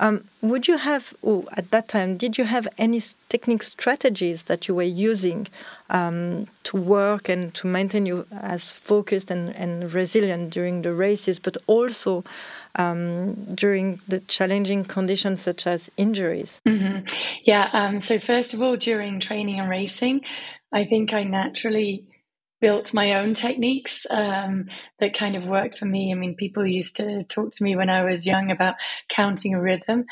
Um, 0.00 0.24
would 0.40 0.66
you 0.66 0.78
have, 0.78 1.14
at 1.58 1.70
that 1.72 1.88
time, 1.88 2.16
did 2.16 2.38
you 2.38 2.44
have 2.44 2.66
any 2.78 3.02
technique 3.28 3.62
strategies 3.62 4.44
that 4.44 4.66
you 4.66 4.74
were 4.74 4.82
using 4.82 5.46
um, 5.90 6.46
to 6.64 6.78
work 6.78 7.28
and 7.28 7.52
to 7.54 7.66
maintain 7.66 8.06
you 8.06 8.26
as 8.32 8.70
focused 8.70 9.30
and, 9.30 9.54
and 9.54 9.92
resilient 9.92 10.54
during 10.54 10.80
the 10.82 10.94
races, 10.94 11.38
but 11.38 11.58
also 11.66 12.24
um, 12.76 13.34
during 13.54 14.00
the 14.08 14.20
challenging 14.20 14.84
conditions 14.84 15.42
such 15.42 15.66
as 15.66 15.90
injuries? 15.98 16.60
Mm 16.64 16.78
-hmm. 16.78 17.02
Yeah. 17.44 17.68
Um, 17.74 18.00
so 18.00 18.18
first 18.18 18.54
of 18.54 18.60
all, 18.60 18.76
during 18.78 19.20
training 19.20 19.60
and 19.60 19.68
racing, 19.68 20.24
I 20.72 20.86
think 20.86 21.12
I 21.12 21.24
naturally 21.24 22.09
built 22.60 22.92
my 22.92 23.14
own 23.14 23.34
techniques 23.34 24.06
um, 24.10 24.66
that 24.98 25.14
kind 25.14 25.36
of 25.36 25.46
worked 25.46 25.78
for 25.78 25.86
me. 25.86 26.12
I 26.12 26.14
mean, 26.14 26.36
people 26.36 26.66
used 26.66 26.96
to 26.96 27.24
talk 27.24 27.52
to 27.52 27.64
me 27.64 27.76
when 27.76 27.90
I 27.90 28.04
was 28.04 28.26
young 28.26 28.50
about 28.50 28.74
counting 29.08 29.54
a 29.54 29.60
rhythm. 29.60 30.04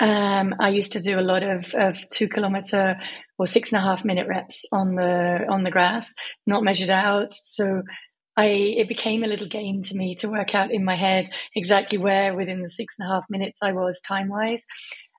Um, 0.00 0.54
I 0.58 0.70
used 0.70 0.92
to 0.94 1.00
do 1.00 1.18
a 1.18 1.22
lot 1.22 1.42
of, 1.42 1.74
of 1.74 2.08
two 2.08 2.28
kilometer 2.28 2.98
or 3.38 3.46
six 3.46 3.72
and 3.72 3.82
a 3.82 3.86
half 3.86 4.04
minute 4.04 4.28
reps 4.28 4.64
on 4.72 4.94
the 4.94 5.44
on 5.48 5.62
the 5.62 5.70
grass, 5.70 6.14
not 6.46 6.64
measured 6.64 6.90
out. 6.90 7.34
So 7.34 7.82
I 8.36 8.46
it 8.46 8.88
became 8.88 9.22
a 9.22 9.28
little 9.28 9.48
game 9.48 9.82
to 9.84 9.94
me 9.94 10.14
to 10.16 10.30
work 10.30 10.54
out 10.54 10.70
in 10.70 10.84
my 10.84 10.96
head 10.96 11.28
exactly 11.54 11.98
where 11.98 12.34
within 12.34 12.62
the 12.62 12.68
six 12.68 12.96
and 12.98 13.08
a 13.08 13.12
half 13.12 13.24
minutes 13.28 13.60
I 13.62 13.72
was 13.72 14.00
time 14.00 14.28
wise. 14.28 14.64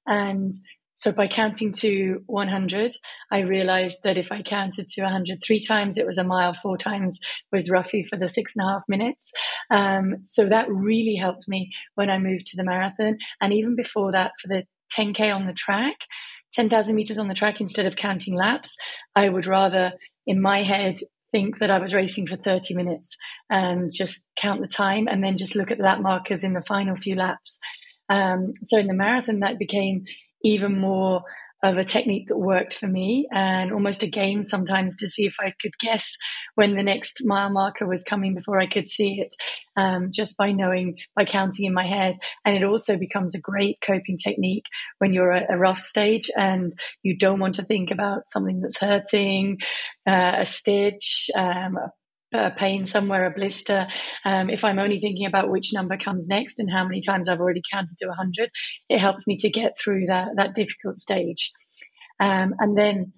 And 0.08 0.52
so 0.96 1.12
by 1.12 1.28
counting 1.28 1.74
to 1.80 2.22
100, 2.28 2.92
I 3.32 3.40
realized 3.40 4.00
that 4.04 4.18
if 4.18 4.32
I 4.32 4.42
counted 4.42 4.90
to 4.90 5.04
100 5.04 5.40
three 5.46 5.60
times, 5.60 5.98
it 5.98 6.06
was 6.06 6.18
a 6.18 6.24
mile, 6.24 6.54
four 6.54 6.78
times 6.78 7.20
was 7.52 7.72
roughly 7.72 8.04
for 8.04 8.18
the 8.18 8.28
six 8.28 8.56
and 8.56 8.68
a 8.68 8.72
half 8.72 8.84
minutes. 8.88 9.32
Um, 9.70 10.18
so 10.24 10.48
that 10.48 10.70
really 10.70 11.16
helped 11.16 11.48
me 11.48 11.72
when 11.96 12.10
I 12.10 12.20
moved 12.20 12.48
to 12.48 12.58
the 12.58 12.64
marathon. 12.64 13.18
And 13.40 13.54
even 13.54 13.76
before 13.76 14.12
that, 14.12 14.34
for 14.42 14.48
the 14.48 14.64
10K 14.96 15.34
on 15.34 15.48
the 15.48 15.54
track, 15.54 15.96
10,000 16.54 16.96
meters 16.96 17.18
on 17.18 17.30
the 17.30 17.34
track, 17.34 17.62
instead 17.62 17.86
of 17.86 17.96
counting 17.96 18.36
laps, 18.36 18.76
I 19.16 19.30
would 19.30 19.48
rather, 19.48 19.94
in 20.28 20.42
my 20.42 20.64
head, 20.64 20.98
think 21.32 21.60
that 21.60 21.72
I 21.72 21.80
was 21.80 21.94
racing 21.94 22.28
for 22.28 22.36
30 22.36 22.76
minutes 22.76 23.16
and 23.50 23.90
just 23.92 24.26
count 24.36 24.62
the 24.62 24.68
time 24.68 25.08
and 25.08 25.24
then 25.24 25.38
just 25.38 25.56
look 25.56 25.72
at 25.72 25.78
the 25.78 25.84
lap 25.86 26.02
markers 26.02 26.44
in 26.44 26.54
the 26.54 26.62
final 26.62 26.96
few 26.96 27.16
laps. 27.16 27.60
Um, 28.10 28.52
so 28.64 28.78
in 28.78 28.88
the 28.88 28.94
marathon, 28.94 29.40
that 29.40 29.58
became 29.58 30.04
even 30.44 30.80
more 30.80 31.24
of 31.64 31.78
a 31.78 31.86
technique 31.86 32.28
that 32.28 32.38
worked 32.38 32.74
for 32.74 32.88
me 32.88 33.28
and 33.32 33.72
almost 33.72 34.02
a 34.02 34.08
game 34.08 34.44
sometimes 34.44 34.98
to 34.98 35.08
see 35.08 35.26
if 35.26 35.36
I 35.40 35.54
could 35.62 35.78
guess 35.80 36.18
when 36.56 36.76
the 36.76 36.84
next 36.84 37.22
mile 37.24 37.52
marker 37.52 37.88
was 37.88 38.04
coming 38.04 38.34
before 38.34 38.60
I 38.60 38.66
could 38.66 38.90
see 38.90 39.22
it, 39.22 39.36
um, 39.76 40.10
just 40.12 40.38
by 40.38 40.52
knowing, 40.54 40.98
by 41.16 41.24
counting 41.26 41.66
in 41.66 41.74
my 41.74 41.86
head. 41.86 42.18
And 42.46 42.56
it 42.56 42.64
also 42.64 42.98
becomes 42.98 43.36
a 43.36 43.42
great 43.42 43.78
coping 43.86 44.18
technique 44.18 44.66
when 44.98 45.14
you're 45.14 45.32
at 45.32 45.54
a 45.54 45.58
rough 45.58 45.78
stage 45.78 46.32
and 46.36 46.74
you 47.04 47.16
don't 47.16 47.40
want 47.40 47.56
to 47.56 47.64
think 47.64 47.92
about 47.92 48.28
something 48.28 48.62
that's 48.62 48.82
hurting, 48.82 49.60
uh, 50.08 50.38
a 50.40 50.46
stitch, 50.46 51.30
um, 51.36 51.78
a 51.78 51.92
pain 52.58 52.86
somewhere, 52.86 53.26
a 53.26 53.32
blister. 53.32 53.88
Um, 54.26 54.50
if 54.50 54.64
I'm 54.64 54.80
only 54.80 55.00
thinking 55.00 55.26
about 55.26 55.50
which 55.50 55.74
number 55.74 55.98
comes 55.98 56.28
next 56.28 56.60
and 56.60 56.72
how 56.72 56.84
many 56.84 57.02
times 57.02 57.28
I've 57.28 57.40
already 57.40 57.62
counted 57.72 57.98
to 57.98 58.08
100, 58.08 58.50
it 58.90 59.00
helps 59.00 59.28
me 59.28 59.38
to 59.38 59.50
get 59.50 59.78
through 59.78 60.06
that, 60.08 60.30
that 60.38 60.56
difficult 60.56 60.98
stage. 60.98 61.52
Um, 62.20 62.56
and 62.60 62.78
then 62.78 63.14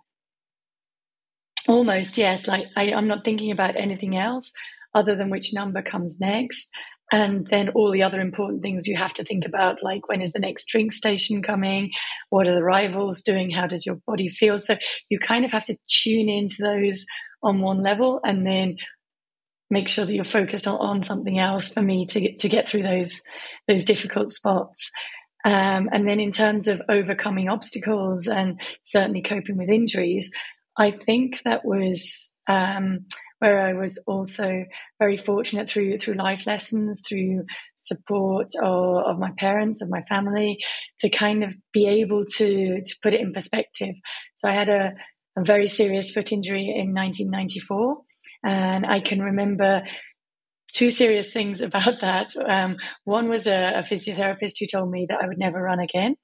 almost, 1.68 2.18
yes, 2.18 2.48
like 2.48 2.68
I, 2.76 2.94
I'm 2.94 3.08
not 3.08 3.24
thinking 3.24 3.52
about 3.52 3.76
anything 3.76 4.18
else 4.18 4.52
other 4.96 5.16
than 5.16 5.30
which 5.30 5.54
number 5.54 5.82
comes 5.82 6.20
next. 6.20 6.70
And 7.12 7.46
then 7.48 7.70
all 7.70 7.92
the 7.92 8.02
other 8.02 8.20
important 8.20 8.64
things 8.64 8.88
you 8.88 8.98
have 8.98 9.14
to 9.16 9.24
think 9.24 9.46
about, 9.46 9.84
like 9.84 10.10
when 10.10 10.22
is 10.22 10.34
the 10.34 10.40
next 10.40 10.66
drink 10.68 10.92
station 10.92 11.44
coming? 11.44 11.92
What 12.30 12.48
are 12.48 12.56
the 12.56 12.64
rivals 12.64 13.22
doing? 13.22 13.52
How 13.52 13.68
does 13.68 13.86
your 13.86 13.98
body 14.08 14.30
feel? 14.30 14.58
So 14.58 14.78
you 15.10 15.20
kind 15.20 15.46
of 15.46 15.52
have 15.52 15.66
to 15.66 15.78
tune 15.88 16.28
into 16.28 16.56
those 16.60 17.06
on 17.44 17.62
one 17.62 17.84
level 17.84 18.20
and 18.24 18.48
then 18.48 18.78
make 19.74 19.88
sure 19.88 20.06
that 20.06 20.14
you're 20.14 20.24
focused 20.24 20.68
on, 20.68 20.76
on 20.76 21.04
something 21.04 21.40
else 21.40 21.74
for 21.74 21.82
me 21.82 22.06
to 22.06 22.22
get 22.22 22.38
to 22.40 22.48
get 22.48 22.70
through 22.70 22.84
those 22.84 23.22
those 23.68 23.84
difficult 23.84 24.30
spots. 24.30 24.92
Um, 25.46 25.90
and 25.92 26.08
then 26.08 26.22
in 26.22 26.32
terms 26.32 26.70
of 26.70 26.82
overcoming 26.88 27.50
obstacles 27.50 28.28
and 28.28 28.62
certainly 28.84 29.22
coping 29.22 29.58
with 29.58 29.70
injuries, 29.70 30.32
I 30.78 30.92
think 30.92 31.42
that 31.44 31.66
was 31.66 32.38
um, 32.48 33.08
where 33.40 33.66
I 33.66 33.74
was 33.74 34.02
also 34.08 34.64
very 35.00 35.18
fortunate 35.18 35.68
through 35.68 35.98
through 35.98 36.14
life 36.14 36.46
lessons, 36.48 37.02
through 37.08 37.44
support 37.76 38.48
of, 38.62 39.06
of 39.06 39.20
my 39.20 39.32
parents, 39.38 39.82
of 39.82 39.90
my 39.90 40.02
family, 40.04 40.60
to 41.00 41.10
kind 41.10 41.44
of 41.44 41.56
be 41.74 41.88
able 42.02 42.26
to 42.38 42.82
to 42.82 42.96
put 43.02 43.14
it 43.14 43.22
in 43.22 43.34
perspective. 43.34 43.96
So 44.38 44.48
I 44.48 44.54
had 44.54 44.70
a, 44.70 44.94
a 45.38 45.44
very 45.44 45.68
serious 45.68 46.12
foot 46.12 46.32
injury 46.32 46.68
in 46.68 46.94
1994. 46.94 47.98
And 48.44 48.86
I 48.86 49.00
can 49.00 49.22
remember 49.22 49.84
two 50.74 50.92
serious 50.92 51.32
things 51.32 51.62
about 51.70 52.02
that. 52.02 52.34
Um, 52.38 52.78
one 53.04 53.30
was 53.30 53.48
a, 53.48 53.80
a, 53.80 53.84
physiotherapist 53.84 54.54
who 54.60 54.68
told 54.68 54.92
me 54.92 55.06
that 55.10 55.20
I 55.22 55.28
would 55.28 55.38
never 55.38 55.62
run 55.62 55.80
again. 55.80 56.16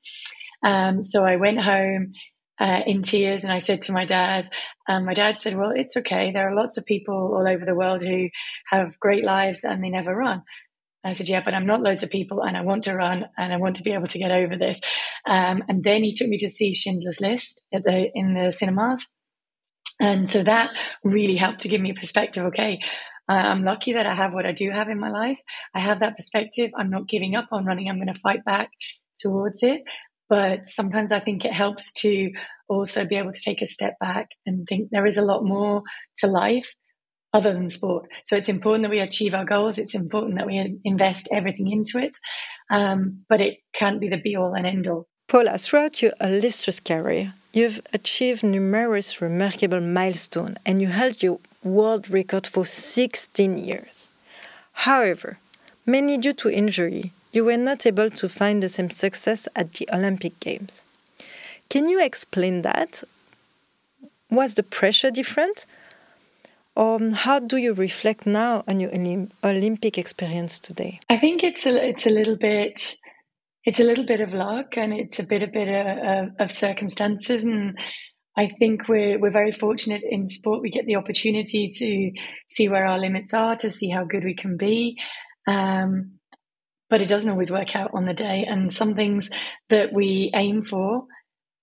Um, 0.64 1.02
so 1.02 1.24
I 1.24 1.38
went 1.38 1.62
home 1.62 2.14
uh, 2.60 2.82
in 2.86 3.04
tears. 3.04 3.44
And 3.44 3.54
I 3.54 3.60
said 3.60 3.84
to 3.84 3.94
my 3.94 4.06
dad, 4.06 4.48
and 4.88 5.06
my 5.06 5.14
dad 5.14 5.40
said, 5.40 5.56
Well, 5.56 5.72
it's 5.74 5.98
okay. 5.98 6.32
There 6.32 6.50
are 6.50 6.56
lots 6.56 6.78
of 6.78 6.86
people 6.86 7.16
all 7.16 7.48
over 7.48 7.66
the 7.66 7.76
world 7.76 8.02
who 8.02 8.30
have 8.72 9.00
great 9.00 9.24
lives 9.24 9.64
and 9.64 9.84
they 9.84 9.90
never 9.90 10.16
run. 10.16 10.44
I 11.04 11.14
said, 11.14 11.30
Yeah, 11.30 11.42
but 11.44 11.54
I'm 11.54 11.66
not 11.66 11.82
loads 11.82 12.04
of 12.04 12.10
people 12.10 12.42
and 12.42 12.58
I 12.58 12.62
want 12.62 12.84
to 12.84 12.96
run 12.96 13.26
and 13.38 13.54
I 13.54 13.58
want 13.58 13.78
to 13.78 13.84
be 13.84 13.94
able 13.94 14.08
to 14.08 14.20
get 14.20 14.32
over 14.32 14.58
this. 14.58 14.82
Um, 15.28 15.64
and 15.70 15.84
then 15.84 16.04
he 16.04 16.14
took 16.14 16.28
me 16.28 16.38
to 16.40 16.50
see 16.50 16.74
Schindler's 16.74 17.22
List 17.22 17.64
at 17.74 17.84
the, 17.84 18.10
in 18.14 18.34
the 18.34 18.52
cinemas. 18.52 19.16
And 20.00 20.30
so 20.30 20.44
that 20.44 20.72
really 21.04 21.36
helped 21.36 21.62
to 21.62 21.70
give 21.70 21.82
me 21.82 21.92
a 21.92 21.96
perspective. 21.96 22.46
Okay, 22.46 22.80
I'm 23.28 23.64
lucky 23.64 23.94
that 23.94 24.06
I 24.06 24.16
have 24.16 24.34
what 24.34 24.46
I 24.46 24.52
do 24.52 24.72
have 24.72 24.90
in 24.90 25.00
my 25.00 25.12
life. 25.12 25.40
I 25.76 25.80
have 25.80 26.00
that 26.00 26.16
perspective. 26.16 26.72
I'm 26.78 26.90
not 26.90 27.08
giving 27.08 27.36
up 27.36 27.50
on 27.52 27.66
running. 27.66 27.90
I'm 27.90 27.98
going 27.98 28.08
to 28.08 28.20
fight 28.20 28.44
back 28.46 28.70
towards 29.20 29.62
it. 29.62 29.84
But 30.30 30.68
sometimes 30.68 31.12
I 31.12 31.20
think 31.20 31.46
it 31.46 31.54
helps 31.54 31.92
to 32.02 32.32
also 32.68 33.06
be 33.06 33.16
able 33.16 33.34
to 33.34 33.42
take 33.42 33.62
a 33.62 33.68
step 33.68 33.96
back 34.00 34.30
and 34.46 34.66
think 34.68 34.90
there 34.92 35.06
is 35.06 35.18
a 35.18 35.24
lot 35.24 35.44
more 35.44 35.84
to 36.18 36.28
life 36.28 36.76
other 37.34 37.54
than 37.54 37.70
sport. 37.70 38.08
So 38.26 38.36
it's 38.36 38.50
important 38.50 38.84
that 38.84 38.92
we 38.92 39.00
achieve 39.00 39.34
our 39.34 39.46
goals. 39.46 39.78
It's 39.78 39.96
important 39.96 40.38
that 40.38 40.48
we 40.48 40.80
invest 40.84 41.28
everything 41.32 41.72
into 41.72 42.00
it. 42.00 42.18
Um, 42.72 43.26
but 43.28 43.42
it 43.42 43.58
can't 43.74 44.00
be 44.00 44.10
the 44.10 44.18
be 44.18 44.36
all 44.36 44.54
and 44.54 44.66
end 44.66 44.88
all. 44.88 45.08
Paula, 45.28 45.58
throughout 45.58 46.02
your 46.02 46.14
illustrious 46.22 46.80
career, 46.80 47.34
you've 47.54 47.82
achieved 47.94 48.44
numerous 48.44 49.22
remarkable 49.22 49.82
milestones 49.82 50.58
and 50.66 50.82
you 50.82 50.88
held 50.88 51.24
your 51.24 51.40
world 51.64 52.10
record 52.10 52.48
for 52.48 52.66
16 52.66 53.58
years. 53.58 54.10
However, 54.74 55.40
mainly 55.86 56.18
due 56.18 56.34
to 56.34 56.50
injury, 56.50 57.12
you 57.32 57.46
were 57.46 57.58
not 57.58 57.86
able 57.86 58.10
to 58.10 58.30
find 58.30 58.64
the 58.64 58.70
same 58.70 58.90
success 58.90 59.48
at 59.56 59.74
the 59.74 59.88
Olympic 59.92 60.40
Games. 60.40 60.84
Can 61.70 61.88
you 61.88 62.02
explain 62.02 62.62
that? 62.64 63.04
Was 64.32 64.56
the 64.56 64.64
pressure 64.64 65.12
different? 65.12 65.66
Or 66.76 67.00
how 67.12 67.40
do 67.40 67.58
you 67.58 67.74
reflect 67.74 68.26
now 68.26 68.64
on 68.68 68.80
your 68.80 68.92
Olympic 69.44 69.98
experience 69.98 70.60
today? 70.60 71.00
I 71.10 71.18
think 71.18 71.44
it's 71.44 71.66
a, 71.66 71.88
it's 71.88 72.06
a 72.06 72.10
little 72.10 72.38
bit 72.38 72.96
it's 73.66 73.80
a 73.80 73.84
little 73.84 74.06
bit 74.06 74.22
of 74.22 74.34
luck 74.34 74.78
and 74.78 74.94
it's 74.94 75.20
a 75.20 75.24
bit 75.24 75.44
a 75.44 75.48
bit 75.48 75.68
of, 75.68 76.30
of 76.40 76.52
circumstances 76.52 77.44
and 77.44 77.78
I 78.38 78.48
think 78.48 78.88
we're 78.88 79.20
we're 79.20 79.32
very 79.32 79.52
fortunate 79.52 80.02
in 80.10 80.28
sport. 80.28 80.62
We 80.62 80.70
get 80.70 80.86
the 80.86 80.96
opportunity 80.96 81.70
to 81.70 82.12
see 82.48 82.70
where 82.70 82.86
our 82.86 82.98
limits 82.98 83.34
are, 83.34 83.58
to 83.58 83.70
see 83.70 83.90
how 83.90 84.06
good 84.06 84.24
we 84.24 84.34
can 84.34 84.56
be. 84.56 84.98
Um, 85.48 86.20
but 86.90 87.02
it 87.02 87.08
doesn't 87.08 87.30
always 87.30 87.52
work 87.52 87.76
out 87.76 87.92
on 87.94 88.06
the 88.06 88.14
day. 88.14 88.46
And 88.48 88.74
some 88.74 88.94
things 88.94 89.30
that 89.70 89.94
we 89.94 90.32
aim 90.34 90.64
for, 90.64 91.04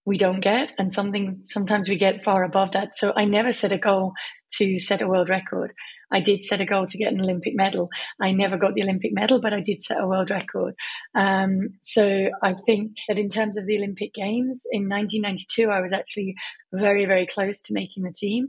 we 0.04 0.18
don't 0.18 0.40
get. 0.40 0.70
And 0.78 0.92
something, 0.92 1.40
sometimes 1.42 1.88
we 1.88 1.96
get 1.96 2.22
far 2.22 2.44
above 2.44 2.72
that. 2.72 2.94
So 2.94 3.12
I 3.16 3.24
never 3.24 3.52
set 3.52 3.72
a 3.72 3.78
goal 3.78 4.12
to 4.58 4.78
set 4.78 5.02
a 5.02 5.08
world 5.08 5.28
record. 5.28 5.72
I 6.12 6.20
did 6.20 6.42
set 6.42 6.60
a 6.60 6.64
goal 6.64 6.86
to 6.86 6.98
get 6.98 7.12
an 7.12 7.20
Olympic 7.20 7.54
medal. 7.54 7.88
I 8.20 8.32
never 8.32 8.56
got 8.56 8.74
the 8.74 8.82
Olympic 8.82 9.12
medal, 9.12 9.40
but 9.40 9.52
I 9.52 9.60
did 9.60 9.82
set 9.82 10.00
a 10.00 10.06
world 10.06 10.30
record. 10.30 10.74
Um, 11.14 11.78
so 11.82 12.28
I 12.42 12.54
think 12.66 12.92
that 13.08 13.18
in 13.18 13.28
terms 13.28 13.58
of 13.58 13.66
the 13.66 13.76
Olympic 13.76 14.14
Games 14.14 14.62
in 14.70 14.88
1992, 14.88 15.70
I 15.70 15.80
was 15.80 15.92
actually 15.92 16.34
very, 16.72 17.06
very 17.06 17.26
close 17.26 17.60
to 17.62 17.74
making 17.74 18.04
the 18.04 18.14
team. 18.16 18.48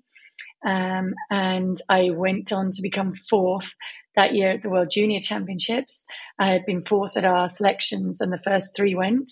Um, 0.66 1.14
and 1.30 1.78
I 1.90 2.10
went 2.12 2.52
on 2.52 2.72
to 2.72 2.82
become 2.82 3.14
fourth 3.14 3.74
that 4.16 4.34
year 4.34 4.52
at 4.52 4.64
the 4.64 4.70
World 4.70 4.90
Junior 4.92 5.20
Championships. 5.20 6.06
I 6.40 6.48
had 6.48 6.66
been 6.66 6.82
fourth 6.82 7.16
at 7.16 7.26
our 7.26 7.48
selections, 7.48 8.20
and 8.20 8.34
the 8.34 8.42
first 8.44 8.76
three 8.76 8.96
went. 8.96 9.32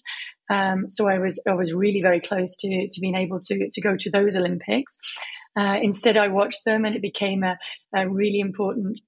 Um, 0.50 0.89
so 0.89 1.10
I 1.10 1.17
was 1.17 1.41
I 1.48 1.53
was 1.53 1.74
really 1.74 2.01
very 2.01 2.22
close 2.22 2.55
to 2.58 2.88
to 2.89 3.01
being 3.01 3.15
able 3.15 3.39
to 3.41 3.69
to 3.71 3.82
go 3.82 3.97
to 3.97 4.10
those 4.12 4.38
Olympics. 4.38 4.97
Uh, 5.58 5.78
instead, 5.82 6.18
I 6.18 6.28
watched 6.28 6.65
them, 6.65 6.86
and 6.86 6.96
it 6.96 7.02
became 7.02 7.44
a, 7.44 7.58
a 7.96 8.10
really 8.10 8.39
important 8.39 9.00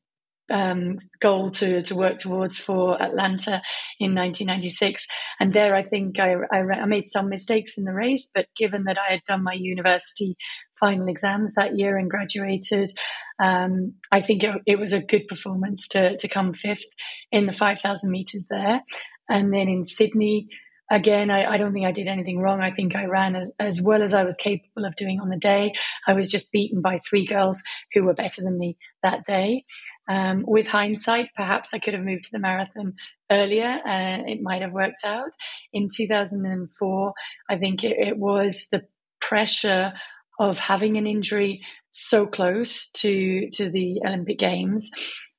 um, 0.50 0.98
goal 1.20 1.50
to 1.50 1.82
to 1.84 1.96
work 1.96 2.20
towards 2.20 2.58
for 2.58 3.02
Atlanta 3.02 3.62
in 4.00 4.16
1996. 4.16 5.06
And 5.40 5.54
there, 5.54 5.76
I 5.76 5.84
think 5.84 6.20
I, 6.20 6.36
I, 6.52 6.60
I, 6.60 6.86
made 6.86 7.10
some 7.10 7.30
mistakes 7.30 7.78
in 7.78 7.84
the 7.84 7.94
race, 7.94 8.30
but 8.34 8.48
given 8.56 8.86
that 8.86 8.98
I 8.98 9.12
had 9.12 9.24
done 9.28 9.44
my 9.44 9.54
university 9.54 10.36
final 10.80 11.08
exams 11.08 11.54
that 11.56 11.78
year 11.78 11.98
and 11.98 12.10
graduated, 12.10 12.92
um, 13.40 13.96
I 14.12 14.22
think 14.22 14.44
it, 14.44 14.56
it, 14.66 14.80
was 14.80 14.94
a 14.94 15.02
good 15.02 15.28
performance 15.28 15.88
to 15.90 16.18
to 16.18 16.28
come 16.28 16.54
fifth 16.54 16.88
in 17.32 17.46
the 17.46 17.54
5,000 17.54 18.10
meters 18.10 18.48
there. 18.50 18.82
And 19.30 19.54
then 19.54 19.68
in 19.68 19.84
Sydney, 19.84 20.48
again, 20.89 21.30
I, 21.30 21.54
I, 21.54 21.58
don't 21.58 21.73
think 21.73 21.86
I 21.86 21.91
did 21.91 22.08
anything 22.08 22.39
wrong. 22.39 22.62
I 22.62 22.71
think 22.71 22.95
I 22.95 23.06
ran 23.06 23.36
as, 23.36 23.52
as 23.60 23.82
well 23.82 24.02
as 24.02 24.13
I 24.13 24.23
was 24.23 24.36
capable 24.36 24.86
of 24.86 24.95
doing 24.95 25.19
on 25.19 25.30
the 25.30 25.38
day. 25.38 25.73
I 26.08 26.13
was 26.13 26.32
just 26.32 26.52
beaten 26.52 26.82
by 26.82 27.00
three 27.00 27.26
girls 27.26 27.62
who 27.93 28.04
were 28.04 28.13
better 28.13 28.41
than 28.41 28.58
me 28.58 28.78
that 29.04 29.26
day. 29.26 29.65
Um, 30.10 30.43
with 30.47 30.67
hindsight, 30.67 31.30
perhaps 31.36 31.73
I 31.73 31.80
could 31.80 31.93
have 31.93 32.04
moved 32.04 32.26
to 32.26 32.32
the 32.32 32.39
marathon 32.39 32.93
earlier 33.32 33.82
and 33.86 34.30
it 34.30 34.41
might 34.41 34.62
have 34.62 34.71
worked 34.71 35.04
out. 35.04 35.32
In 35.73 35.88
2004, 35.93 37.13
I 37.50 37.58
think 37.58 37.84
it, 37.84 37.97
it 37.97 38.17
was 38.17 38.67
the 38.71 38.84
pressure 39.19 39.93
of 40.39 40.60
having 40.60 40.97
an 40.97 41.08
injury 41.08 41.62
so 41.91 42.28
close 42.28 42.91
to, 42.91 43.50
to 43.52 43.69
the 43.69 44.02
Olympic 44.06 44.38
Games 44.38 44.91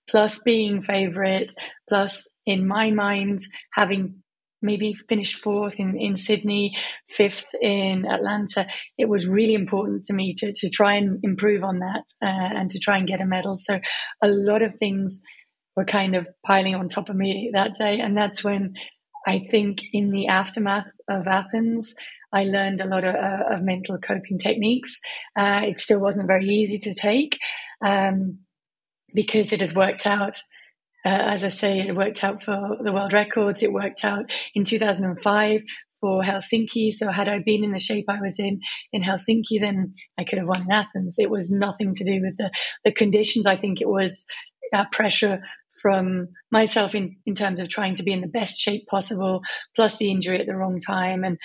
plus 0.09 0.39
being 0.39 0.81
favorite, 0.81 1.55
plus 1.89 2.29
in 2.47 2.67
my 2.67 2.91
mind, 2.91 3.41
having 3.75 4.23
maybe 4.61 4.95
finished 5.09 5.43
fourth 5.43 5.77
in, 5.79 5.97
in 5.99 6.17
Sydney, 6.17 6.77
fifth 7.09 7.55
in 7.61 8.07
Atlanta. 8.07 8.67
It 8.97 9.09
was 9.09 9.29
really 9.29 9.55
important 9.55 10.05
to 10.05 10.13
me 10.13 10.35
to, 10.39 10.53
to 10.53 10.71
try 10.71 10.95
and 10.95 11.21
improve 11.23 11.63
on 11.63 11.79
that 11.81 12.05
uh, 12.23 12.57
and 12.59 12.71
to 12.71 12.79
try 12.79 12.99
and 12.99 13.07
get 13.07 13.21
a 13.21 13.27
medal. 13.27 13.57
So 13.57 13.81
a 14.23 14.29
lot 14.29 14.63
of 14.63 14.75
things 14.75 15.23
were 15.77 15.85
kind 15.85 16.17
of 16.17 16.29
piling 16.45 16.75
on 16.75 16.89
top 16.89 17.09
of 17.09 17.17
me 17.17 17.51
that 17.55 17.75
day. 17.79 18.01
And 18.01 18.17
that's 18.17 18.43
when 18.43 18.75
I 19.27 19.39
think 19.39 19.83
in 19.93 20.11
the 20.11 20.27
aftermath 20.29 20.91
of 21.09 21.27
Athens, 21.27 21.95
I 22.33 22.45
learned 22.45 22.81
a 22.81 22.87
lot 22.87 23.05
of, 23.05 23.15
uh, 23.15 23.55
of 23.55 23.63
mental 23.63 23.99
coping 23.99 24.39
techniques. 24.39 25.01
Uh, 25.39 25.63
it 25.65 25.79
still 25.79 26.01
wasn't 26.01 26.27
very 26.27 26.47
easy 26.47 26.79
to 26.81 26.95
take 26.95 27.39
um, 27.85 28.41
because 29.15 29.53
it 29.53 29.61
had 29.61 29.77
worked 29.77 30.07
out 30.07 30.39
uh, 31.05 31.09
as 31.09 31.45
I 31.45 31.49
say, 31.49 31.79
it 31.81 31.97
worked 31.97 32.25
out 32.25 32.43
for 32.43 32.77
the 32.83 32.93
world 32.93 33.13
records. 33.13 33.63
It 33.63 33.73
worked 33.73 34.05
out 34.05 34.31
in 34.55 34.65
2005 34.65 35.63
for 36.01 36.23
Helsinki. 36.23 36.93
So 36.93 37.11
had 37.11 37.29
I 37.29 37.39
been 37.45 37.65
in 37.65 37.73
the 37.73 37.79
shape 37.79 38.07
I 38.09 38.21
was 38.21 38.39
in 38.39 38.61
in 38.93 39.03
Helsinki, 39.03 39.61
then 39.61 39.95
I 40.19 40.25
could 40.25 40.39
have 40.39 40.49
won 40.49 40.63
in 40.63 40.73
Athens. 40.73 41.17
It 41.19 41.31
was 41.31 41.51
nothing 41.51 41.95
to 41.95 42.05
do 42.05 42.21
with 42.23 42.37
the, 42.37 42.51
the 42.85 42.93
conditions. 42.93 43.47
I 43.47 43.57
think 43.57 43.81
it 43.81 43.89
was 43.89 44.27
pressure 44.93 45.41
from 45.83 46.29
myself 46.51 46.95
in, 46.95 47.17
in 47.27 47.35
terms 47.35 47.61
of 47.61 47.69
trying 47.69 47.95
to 47.97 48.03
be 48.03 48.13
in 48.13 48.21
the 48.21 48.27
best 48.27 48.59
shape 48.61 48.87
possible, 48.87 49.41
plus 49.77 49.99
the 49.99 50.11
injury 50.11 50.39
at 50.39 50.47
the 50.47 50.57
wrong 50.57 50.79
time. 50.79 51.25
And 51.25 51.39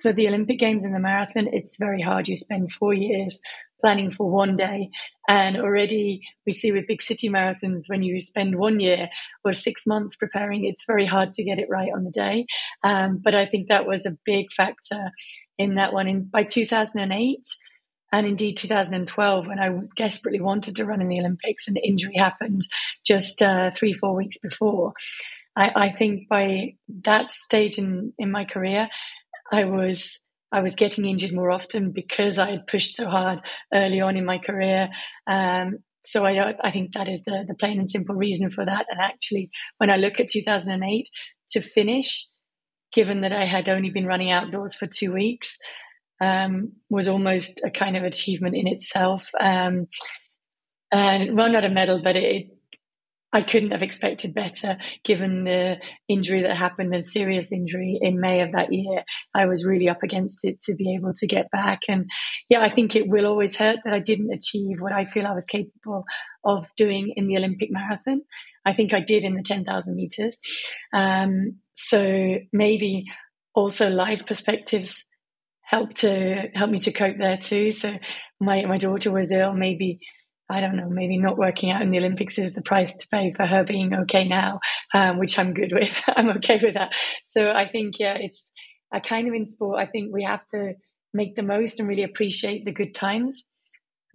for 0.00 0.12
the 0.12 0.28
Olympic 0.28 0.58
Games 0.58 0.84
and 0.84 0.94
the 0.94 1.00
marathon, 1.00 1.48
it's 1.52 1.76
very 1.78 2.02
hard. 2.02 2.28
You 2.28 2.36
spend 2.36 2.70
four 2.70 2.94
years 2.94 3.40
planning 3.80 4.10
for 4.10 4.30
one 4.30 4.56
day. 4.56 4.90
And 5.28 5.56
already 5.56 6.22
we 6.46 6.52
see 6.52 6.72
with 6.72 6.86
big 6.86 7.02
city 7.02 7.28
marathons, 7.28 7.84
when 7.88 8.02
you 8.02 8.20
spend 8.20 8.56
one 8.56 8.80
year 8.80 9.08
or 9.44 9.52
six 9.52 9.86
months 9.86 10.16
preparing, 10.16 10.64
it's 10.64 10.84
very 10.86 11.06
hard 11.06 11.34
to 11.34 11.44
get 11.44 11.58
it 11.58 11.68
right 11.70 11.90
on 11.94 12.04
the 12.04 12.10
day. 12.10 12.46
Um, 12.82 13.20
but 13.22 13.34
I 13.34 13.46
think 13.46 13.68
that 13.68 13.86
was 13.86 14.06
a 14.06 14.16
big 14.24 14.50
factor 14.52 15.10
in 15.58 15.76
that 15.76 15.92
one. 15.92 16.08
In 16.08 16.24
by 16.24 16.44
2008, 16.44 17.38
and 18.12 18.26
indeed 18.26 18.56
2012 18.56 19.46
when 19.46 19.58
i 19.58 19.68
desperately 19.96 20.40
wanted 20.40 20.76
to 20.76 20.86
run 20.86 21.00
in 21.00 21.08
the 21.08 21.20
olympics 21.20 21.68
and 21.68 21.76
the 21.76 21.86
injury 21.86 22.14
happened 22.16 22.62
just 23.04 23.42
uh, 23.42 23.70
three 23.70 23.92
four 23.92 24.14
weeks 24.14 24.38
before 24.38 24.94
I, 25.56 25.72
I, 25.74 25.90
think 25.90 26.28
by 26.28 26.76
that 27.02 27.32
stage 27.32 27.78
in, 27.78 28.12
in 28.18 28.30
my 28.30 28.44
career 28.44 28.88
i 29.52 29.64
was 29.64 30.27
I 30.50 30.60
was 30.60 30.74
getting 30.74 31.04
injured 31.04 31.32
more 31.32 31.50
often 31.50 31.92
because 31.92 32.38
I 32.38 32.50
had 32.50 32.66
pushed 32.66 32.96
so 32.96 33.08
hard 33.08 33.40
early 33.72 34.00
on 34.00 34.16
in 34.16 34.24
my 34.24 34.38
career. 34.38 34.88
Um, 35.26 35.78
so 36.04 36.24
I, 36.24 36.54
I 36.62 36.70
think 36.70 36.94
that 36.94 37.08
is 37.08 37.22
the, 37.24 37.44
the 37.46 37.54
plain 37.54 37.78
and 37.78 37.90
simple 37.90 38.14
reason 38.14 38.50
for 38.50 38.64
that. 38.64 38.86
And 38.88 38.98
actually, 39.00 39.50
when 39.76 39.90
I 39.90 39.96
look 39.96 40.20
at 40.20 40.28
2008 40.28 41.08
to 41.50 41.60
finish, 41.60 42.26
given 42.92 43.20
that 43.20 43.32
I 43.32 43.44
had 43.44 43.68
only 43.68 43.90
been 43.90 44.06
running 44.06 44.30
outdoors 44.30 44.74
for 44.74 44.86
two 44.86 45.12
weeks, 45.12 45.58
um, 46.20 46.72
was 46.88 47.08
almost 47.08 47.60
a 47.64 47.70
kind 47.70 47.96
of 47.96 48.04
achievement 48.04 48.56
in 48.56 48.66
itself. 48.66 49.30
Um, 49.38 49.86
and 50.90 51.36
well, 51.36 51.50
not 51.50 51.64
a 51.64 51.68
medal, 51.68 52.00
but 52.02 52.16
it, 52.16 52.46
I 53.32 53.42
couldn't 53.42 53.72
have 53.72 53.82
expected 53.82 54.32
better 54.32 54.78
given 55.04 55.44
the 55.44 55.76
injury 56.08 56.42
that 56.42 56.56
happened 56.56 56.94
and 56.94 57.06
serious 57.06 57.52
injury 57.52 57.98
in 58.00 58.20
May 58.20 58.40
of 58.40 58.52
that 58.52 58.72
year. 58.72 59.04
I 59.34 59.46
was 59.46 59.66
really 59.66 59.88
up 59.88 60.02
against 60.02 60.44
it 60.44 60.60
to 60.62 60.74
be 60.74 60.94
able 60.94 61.12
to 61.14 61.26
get 61.26 61.50
back. 61.50 61.80
And 61.88 62.06
yeah, 62.48 62.62
I 62.62 62.70
think 62.70 62.96
it 62.96 63.06
will 63.06 63.26
always 63.26 63.56
hurt 63.56 63.80
that 63.84 63.92
I 63.92 63.98
didn't 63.98 64.32
achieve 64.32 64.80
what 64.80 64.92
I 64.92 65.04
feel 65.04 65.26
I 65.26 65.34
was 65.34 65.44
capable 65.44 66.04
of 66.44 66.68
doing 66.76 67.12
in 67.16 67.28
the 67.28 67.36
Olympic 67.36 67.70
marathon. 67.70 68.22
I 68.64 68.72
think 68.72 68.94
I 68.94 69.00
did 69.00 69.24
in 69.24 69.34
the 69.34 69.42
10,000 69.42 69.94
meters. 69.94 70.38
Um, 70.94 71.58
so 71.74 72.38
maybe 72.52 73.04
also 73.54 73.90
life 73.90 74.24
perspectives 74.26 75.06
helped 75.62 75.96
to 75.96 76.48
help 76.54 76.70
me 76.70 76.78
to 76.78 76.92
cope 76.92 77.18
there 77.18 77.36
too. 77.36 77.70
So 77.72 77.98
my 78.40 78.64
my 78.64 78.78
daughter 78.78 79.12
was 79.12 79.32
ill, 79.32 79.52
maybe 79.52 80.00
I 80.50 80.60
don't 80.60 80.76
know, 80.76 80.88
maybe 80.88 81.18
not 81.18 81.36
working 81.36 81.70
out 81.70 81.82
in 81.82 81.90
the 81.90 81.98
Olympics 81.98 82.38
is 82.38 82.54
the 82.54 82.62
price 82.62 82.94
to 82.94 83.08
pay 83.08 83.32
for 83.36 83.46
her 83.46 83.64
being 83.64 83.92
okay 83.94 84.26
now, 84.26 84.60
um, 84.94 85.18
which 85.18 85.38
I'm 85.38 85.52
good 85.52 85.72
with. 85.72 86.02
I'm 86.16 86.30
okay 86.36 86.58
with 86.62 86.74
that. 86.74 86.92
So 87.26 87.50
I 87.50 87.68
think, 87.68 87.98
yeah, 87.98 88.16
it's 88.18 88.50
a 88.92 89.00
kind 89.00 89.28
of 89.28 89.34
in 89.34 89.46
sport. 89.46 89.80
I 89.80 89.86
think 89.86 90.12
we 90.12 90.24
have 90.24 90.46
to 90.48 90.72
make 91.12 91.34
the 91.34 91.42
most 91.42 91.80
and 91.80 91.88
really 91.88 92.02
appreciate 92.02 92.64
the 92.64 92.72
good 92.72 92.94
times 92.94 93.44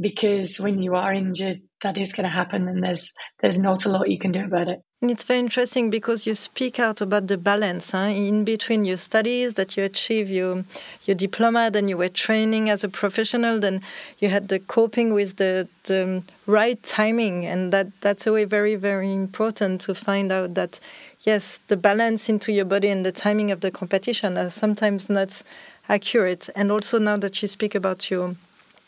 because 0.02 0.60
when 0.60 0.82
you 0.82 0.96
are 0.96 1.14
injured, 1.14 1.62
that 1.82 1.98
is 1.98 2.14
going 2.14 2.24
to 2.24 2.30
happen, 2.30 2.68
and 2.68 2.84
there's 2.84 3.14
there's 3.42 3.60
not 3.60 3.86
a 3.86 3.90
lot 3.90 4.10
you 4.10 4.20
can 4.20 4.32
do 4.32 4.44
about 4.44 4.68
it. 4.68 4.80
It's 5.06 5.26
very 5.26 5.42
interesting 5.42 5.90
because 5.90 6.26
you 6.26 6.34
speak 6.34 6.80
out 6.80 7.02
about 7.02 7.28
the 7.28 7.38
balance 7.38 7.92
huh? 7.92 7.98
in 7.98 8.46
between 8.46 8.86
your 8.86 8.96
studies 8.96 9.56
that 9.56 9.76
you 9.76 9.84
achieve 9.84 10.30
your 10.30 10.64
your 11.04 11.16
diploma, 11.16 11.70
then 11.70 11.90
you 11.90 11.98
were 11.98 12.08
training 12.08 12.70
as 12.70 12.86
a 12.86 12.88
professional, 12.90 13.60
then 13.60 13.82
you 14.20 14.30
had 14.30 14.48
the 14.48 14.60
coping 14.60 15.14
with 15.14 15.36
the, 15.36 15.68
the 15.88 16.24
right 16.48 16.82
timing, 16.84 17.46
and 17.46 17.74
that 17.74 17.88
that's 18.00 18.26
a 18.26 18.32
way 18.32 18.46
very 18.46 18.76
very 18.76 19.12
important 19.12 19.82
to 19.82 19.94
find 19.94 20.32
out 20.32 20.54
that 20.54 20.80
yes, 21.26 21.60
the 21.68 21.76
balance 21.76 22.30
into 22.30 22.54
your 22.54 22.66
body 22.66 22.88
and 22.88 23.06
the 23.06 23.12
timing 23.12 23.52
of 23.52 23.60
the 23.60 23.72
competition 23.72 24.38
are 24.38 24.50
sometimes 24.50 25.10
not 25.10 25.44
accurate. 25.90 26.50
And 26.56 26.72
also 26.72 26.98
now 26.98 27.18
that 27.18 27.42
you 27.42 27.50
speak 27.50 27.76
about 27.76 28.10
your 28.10 28.36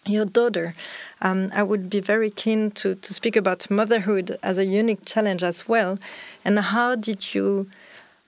your 0.07 0.25
daughter, 0.25 0.75
um, 1.21 1.51
I 1.53 1.63
would 1.63 1.89
be 1.89 1.99
very 1.99 2.29
keen 2.29 2.71
to, 2.71 2.95
to 2.95 3.13
speak 3.13 3.35
about 3.35 3.69
motherhood 3.69 4.37
as 4.43 4.59
a 4.59 4.65
unique 4.65 5.05
challenge 5.05 5.43
as 5.43 5.67
well. 5.67 5.97
And 6.43 6.59
how 6.59 6.95
did 6.95 7.33
you, 7.33 7.67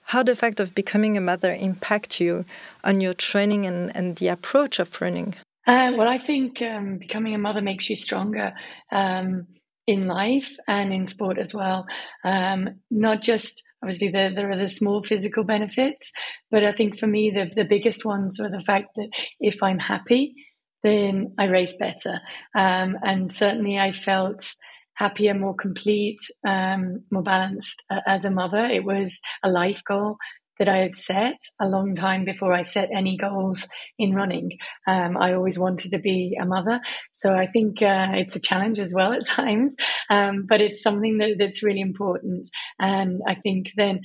how 0.04 0.22
the 0.22 0.36
fact 0.36 0.60
of 0.60 0.74
becoming 0.74 1.16
a 1.16 1.20
mother 1.20 1.52
impact 1.54 2.20
you 2.20 2.44
on 2.82 3.00
your 3.00 3.14
training 3.14 3.66
and, 3.66 3.94
and 3.96 4.16
the 4.16 4.28
approach 4.28 4.78
of 4.78 5.00
running? 5.00 5.34
Uh, 5.66 5.92
well, 5.96 6.08
I 6.08 6.18
think 6.18 6.62
um, 6.62 6.98
becoming 6.98 7.34
a 7.34 7.38
mother 7.38 7.60
makes 7.60 7.90
you 7.90 7.96
stronger 7.96 8.54
um, 8.90 9.46
in 9.86 10.06
life 10.06 10.56
and 10.66 10.92
in 10.92 11.06
sport 11.06 11.38
as 11.38 11.52
well. 11.52 11.86
Um, 12.24 12.80
not 12.90 13.22
just 13.22 13.62
obviously 13.82 14.08
there, 14.08 14.34
there 14.34 14.50
are 14.50 14.56
the 14.56 14.66
small 14.66 15.02
physical 15.02 15.44
benefits, 15.44 16.12
but 16.50 16.64
I 16.64 16.72
think 16.72 16.98
for 16.98 17.06
me 17.06 17.30
the, 17.30 17.50
the 17.54 17.68
biggest 17.68 18.04
ones 18.04 18.40
are 18.40 18.50
the 18.50 18.62
fact 18.62 18.88
that 18.96 19.08
if 19.40 19.62
I'm 19.62 19.78
happy, 19.78 20.34
then 20.82 21.34
I 21.38 21.44
race 21.44 21.76
better. 21.76 22.20
Um, 22.56 22.96
and 23.02 23.32
certainly 23.32 23.78
I 23.78 23.90
felt 23.90 24.54
happier, 24.94 25.34
more 25.34 25.54
complete, 25.54 26.20
um, 26.46 27.04
more 27.10 27.22
balanced 27.22 27.84
uh, 27.90 28.00
as 28.06 28.24
a 28.24 28.30
mother. 28.30 28.64
It 28.64 28.84
was 28.84 29.20
a 29.44 29.48
life 29.48 29.82
goal 29.84 30.16
that 30.58 30.68
I 30.68 30.78
had 30.78 30.96
set 30.96 31.38
a 31.60 31.68
long 31.68 31.94
time 31.94 32.24
before 32.24 32.52
I 32.52 32.62
set 32.62 32.90
any 32.92 33.16
goals 33.16 33.68
in 33.98 34.14
running. 34.14 34.58
Um, 34.86 35.16
I 35.16 35.34
always 35.34 35.58
wanted 35.58 35.92
to 35.92 35.98
be 35.98 36.36
a 36.40 36.44
mother. 36.44 36.80
So 37.12 37.34
I 37.34 37.46
think 37.46 37.80
uh, 37.80 38.08
it's 38.14 38.36
a 38.36 38.40
challenge 38.40 38.80
as 38.80 38.92
well 38.94 39.12
at 39.12 39.24
times, 39.26 39.76
um, 40.10 40.46
but 40.48 40.60
it's 40.60 40.82
something 40.82 41.18
that, 41.18 41.36
that's 41.38 41.62
really 41.62 41.80
important. 41.80 42.48
And 42.78 43.20
I 43.26 43.34
think 43.36 43.70
then 43.76 44.00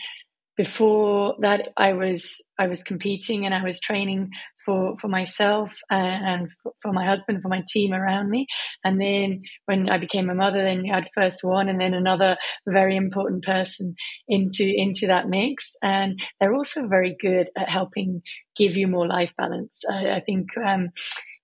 before 0.56 1.36
that 1.40 1.70
i 1.78 1.94
was 1.94 2.36
i 2.60 2.68
was 2.68 2.84
competing 2.84 3.46
and 3.46 3.54
i 3.54 3.64
was 3.64 3.80
training 3.80 4.30
for 4.66 4.96
for 4.98 5.08
myself 5.08 5.78
and 5.90 6.50
for, 6.62 6.74
for, 6.82 6.94
my 6.94 7.06
husband 7.06 7.42
for 7.42 7.50
my 7.50 7.64
team 7.72 7.94
around 7.94 8.30
me. 8.30 8.48
And 8.84 9.00
then 9.00 9.44
when 9.66 9.90
i 9.90 9.98
became 9.98 10.30
a 10.30 10.36
mother 10.36 10.64
then 10.64 10.86
you 10.86 10.94
had 10.94 11.10
first 11.14 11.44
one 11.44 11.70
and 11.70 11.80
then 11.80 11.94
another 11.94 12.38
very 12.68 12.96
important 12.96 13.44
person 13.44 13.96
into 14.28 14.72
into 14.76 15.08
that 15.08 15.28
mix. 15.28 15.76
And 15.84 16.20
they're 16.40 16.56
also 16.56 16.88
very 16.88 17.16
good 17.20 17.50
at 17.58 17.70
helping 17.70 18.22
give 18.56 18.78
you 18.78 18.88
more 18.88 19.08
life 19.08 19.34
balance. 19.38 19.82
I, 19.90 20.12
I 20.12 20.20
think 20.22 20.56
um, 20.58 20.90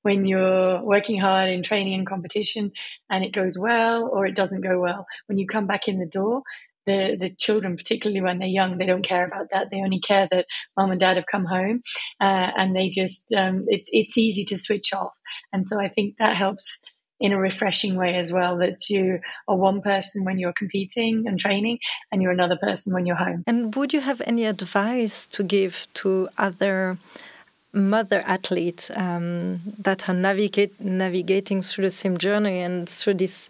when 0.02 0.26
you're 0.26 0.82
working 0.84 1.20
hard 1.20 1.50
in 1.50 1.62
training 1.62 1.94
and 1.94 2.08
competition 2.08 2.72
and 3.10 3.24
it 3.24 3.34
goes 3.34 3.58
well 3.60 4.10
or 4.12 4.26
it 4.26 4.36
doesn't 4.36 4.62
go 4.62 4.80
well 4.80 5.06
when 5.28 5.38
you 5.38 5.46
come 5.46 5.68
back 5.68 5.88
in 5.88 6.00
the 6.00 6.06
door 6.06 6.42
the 6.86 7.18
the 7.20 7.30
children, 7.38 7.78
particularly 7.78 8.22
when 8.22 8.40
they're 8.40 8.48
young, 8.48 8.78
they 8.78 8.86
don't 8.86 9.04
care 9.04 9.26
about 9.26 9.48
that. 9.52 9.68
They 9.72 9.82
only 9.82 10.00
care 10.00 10.28
that 10.32 10.46
mom 10.78 10.92
and 10.92 11.00
dad 11.00 11.18
have 11.18 11.26
come 11.32 11.46
home, 11.46 11.82
uh, 12.20 12.52
and 12.58 12.76
they 12.76 12.90
just 12.90 13.32
um, 13.36 13.64
it's 13.68 13.90
it's 13.92 14.18
easy 14.18 14.44
to 14.46 14.58
switch 14.58 14.94
off. 14.94 15.14
And 15.54 15.68
so 15.68 15.80
I 15.80 15.90
think 15.90 16.16
that 16.18 16.36
helps 16.36 16.80
in 17.20 17.34
a 17.34 17.40
refreshing 17.40 17.96
way 17.96 18.16
as 18.16 18.32
well. 18.32 18.58
That 18.58 18.90
you 18.90 19.20
are 19.48 19.58
one 19.58 19.82
person 19.82 20.26
when 20.26 20.40
you're 20.40 20.54
competing 20.54 21.26
and 21.28 21.40
training, 21.40 21.80
and 22.12 22.22
you're 22.22 22.32
another 22.32 22.58
person 22.58 22.94
when 22.94 23.06
you're 23.06 23.16
home. 23.16 23.44
And 23.48 23.76
would 23.76 23.94
you 23.94 24.02
have 24.02 24.22
any 24.26 24.46
advice 24.46 25.28
to 25.28 25.44
give 25.44 25.88
to 25.96 26.30
other? 26.38 26.98
mother 27.72 28.24
athletes 28.26 28.90
um, 28.96 29.60
that 29.78 30.10
are 30.10 30.14
navigate, 30.16 30.80
navigating 30.82 31.62
through 31.62 31.84
the 31.84 31.92
same 31.92 32.18
journey 32.18 32.62
and 32.62 32.90
through 32.90 33.14
this 33.14 33.50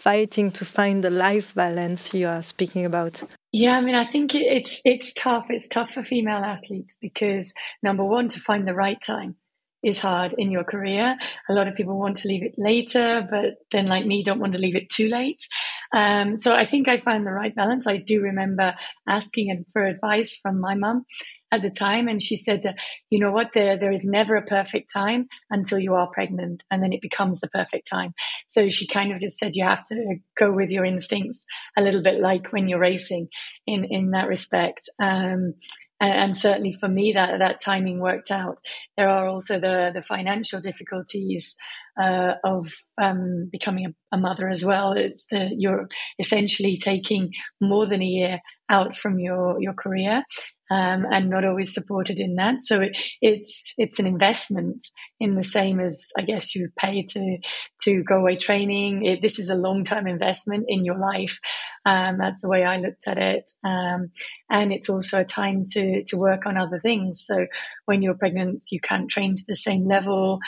fighting 0.00 0.50
to 0.52 0.64
find 0.64 1.04
the 1.04 1.10
life 1.10 1.54
balance 1.54 2.14
you 2.14 2.26
are 2.26 2.42
speaking 2.42 2.84
about? 2.84 3.22
Yeah, 3.52 3.76
I 3.76 3.80
mean, 3.80 3.94
I 3.94 4.10
think 4.10 4.34
it's 4.34 4.80
it's 4.84 5.12
tough. 5.12 5.46
It's 5.50 5.68
tough 5.68 5.90
for 5.90 6.02
female 6.02 6.44
athletes 6.44 6.96
because 7.00 7.52
number 7.82 8.04
one, 8.04 8.28
to 8.28 8.40
find 8.40 8.66
the 8.66 8.74
right 8.74 9.00
time 9.00 9.36
is 9.82 9.98
hard 9.98 10.34
in 10.38 10.50
your 10.50 10.64
career. 10.64 11.16
A 11.48 11.52
lot 11.52 11.68
of 11.68 11.74
people 11.74 11.98
want 11.98 12.18
to 12.18 12.28
leave 12.28 12.42
it 12.42 12.54
later, 12.56 13.26
but 13.28 13.54
then, 13.70 13.86
like 13.86 14.06
me, 14.06 14.22
don't 14.22 14.40
want 14.40 14.52
to 14.52 14.58
leave 14.58 14.76
it 14.76 14.88
too 14.88 15.08
late. 15.08 15.46
Um, 15.92 16.36
so 16.38 16.54
I 16.54 16.64
think 16.64 16.86
I 16.86 16.98
found 16.98 17.26
the 17.26 17.32
right 17.32 17.54
balance. 17.54 17.86
I 17.86 17.96
do 17.96 18.22
remember 18.22 18.74
asking 19.08 19.64
for 19.72 19.84
advice 19.84 20.38
from 20.40 20.60
my 20.60 20.74
mum 20.74 21.04
at 21.52 21.62
the 21.62 21.70
time. 21.70 22.08
And 22.08 22.22
she 22.22 22.36
said, 22.36 22.74
you 23.10 23.18
know 23.18 23.32
what, 23.32 23.50
there, 23.54 23.76
there 23.76 23.92
is 23.92 24.04
never 24.04 24.36
a 24.36 24.44
perfect 24.44 24.92
time 24.92 25.28
until 25.50 25.78
you 25.78 25.94
are 25.94 26.08
pregnant 26.12 26.64
and 26.70 26.82
then 26.82 26.92
it 26.92 27.00
becomes 27.00 27.40
the 27.40 27.48
perfect 27.48 27.88
time. 27.88 28.14
So 28.48 28.68
she 28.68 28.86
kind 28.86 29.12
of 29.12 29.20
just 29.20 29.38
said, 29.38 29.56
you 29.56 29.64
have 29.64 29.84
to 29.84 30.16
go 30.38 30.52
with 30.52 30.70
your 30.70 30.84
instincts 30.84 31.44
a 31.76 31.82
little 31.82 32.02
bit 32.02 32.20
like 32.20 32.52
when 32.52 32.68
you're 32.68 32.78
racing 32.78 33.28
in, 33.66 33.84
in 33.84 34.10
that 34.12 34.28
respect. 34.28 34.88
Um, 35.00 35.54
and, 36.02 36.12
and, 36.12 36.36
certainly 36.36 36.72
for 36.72 36.88
me, 36.88 37.12
that, 37.12 37.40
that 37.40 37.60
timing 37.60 38.00
worked 38.00 38.30
out. 38.30 38.56
There 38.96 39.08
are 39.08 39.28
also 39.28 39.60
the, 39.60 39.90
the 39.92 40.00
financial 40.00 40.58
difficulties 40.60 41.56
uh, 42.00 42.34
of 42.42 42.72
um, 43.00 43.50
becoming 43.52 43.86
a, 43.86 44.16
a, 44.16 44.18
mother 44.18 44.48
as 44.48 44.64
well. 44.64 44.92
It's 44.92 45.26
the, 45.30 45.50
you're 45.54 45.88
essentially 46.18 46.78
taking 46.78 47.32
more 47.60 47.86
than 47.86 48.00
a 48.00 48.06
year 48.06 48.40
out 48.70 48.96
from 48.96 49.18
your, 49.18 49.60
your 49.60 49.74
career 49.74 50.24
um, 50.70 51.04
and 51.10 51.28
not 51.28 51.44
always 51.44 51.74
supported 51.74 52.20
in 52.20 52.36
that. 52.36 52.62
So 52.62 52.80
it, 52.80 52.92
it's 53.20 53.74
it's 53.76 53.98
an 53.98 54.06
investment 54.06 54.82
in 55.18 55.34
the 55.34 55.42
same 55.42 55.80
as 55.80 56.10
I 56.16 56.22
guess 56.22 56.54
you 56.54 56.68
pay 56.78 57.02
to 57.02 57.38
to 57.82 58.02
go 58.04 58.16
away 58.16 58.36
training. 58.36 59.04
It, 59.04 59.20
this 59.22 59.38
is 59.38 59.50
a 59.50 59.54
long 59.54 59.84
term 59.84 60.06
investment 60.06 60.66
in 60.68 60.84
your 60.84 60.98
life. 60.98 61.40
Um, 61.84 62.18
that's 62.18 62.42
the 62.42 62.48
way 62.48 62.64
I 62.64 62.76
looked 62.76 63.06
at 63.06 63.18
it, 63.18 63.50
um, 63.64 64.10
and 64.50 64.72
it's 64.72 64.88
also 64.88 65.20
a 65.20 65.24
time 65.24 65.64
to 65.72 66.04
to 66.04 66.16
work 66.16 66.46
on 66.46 66.56
other 66.56 66.78
things. 66.78 67.24
So 67.26 67.46
when 67.86 68.02
you're 68.02 68.14
pregnant, 68.14 68.64
you 68.70 68.80
can't 68.80 69.10
train 69.10 69.36
to 69.36 69.44
the 69.46 69.56
same 69.56 69.86
level 69.86 70.40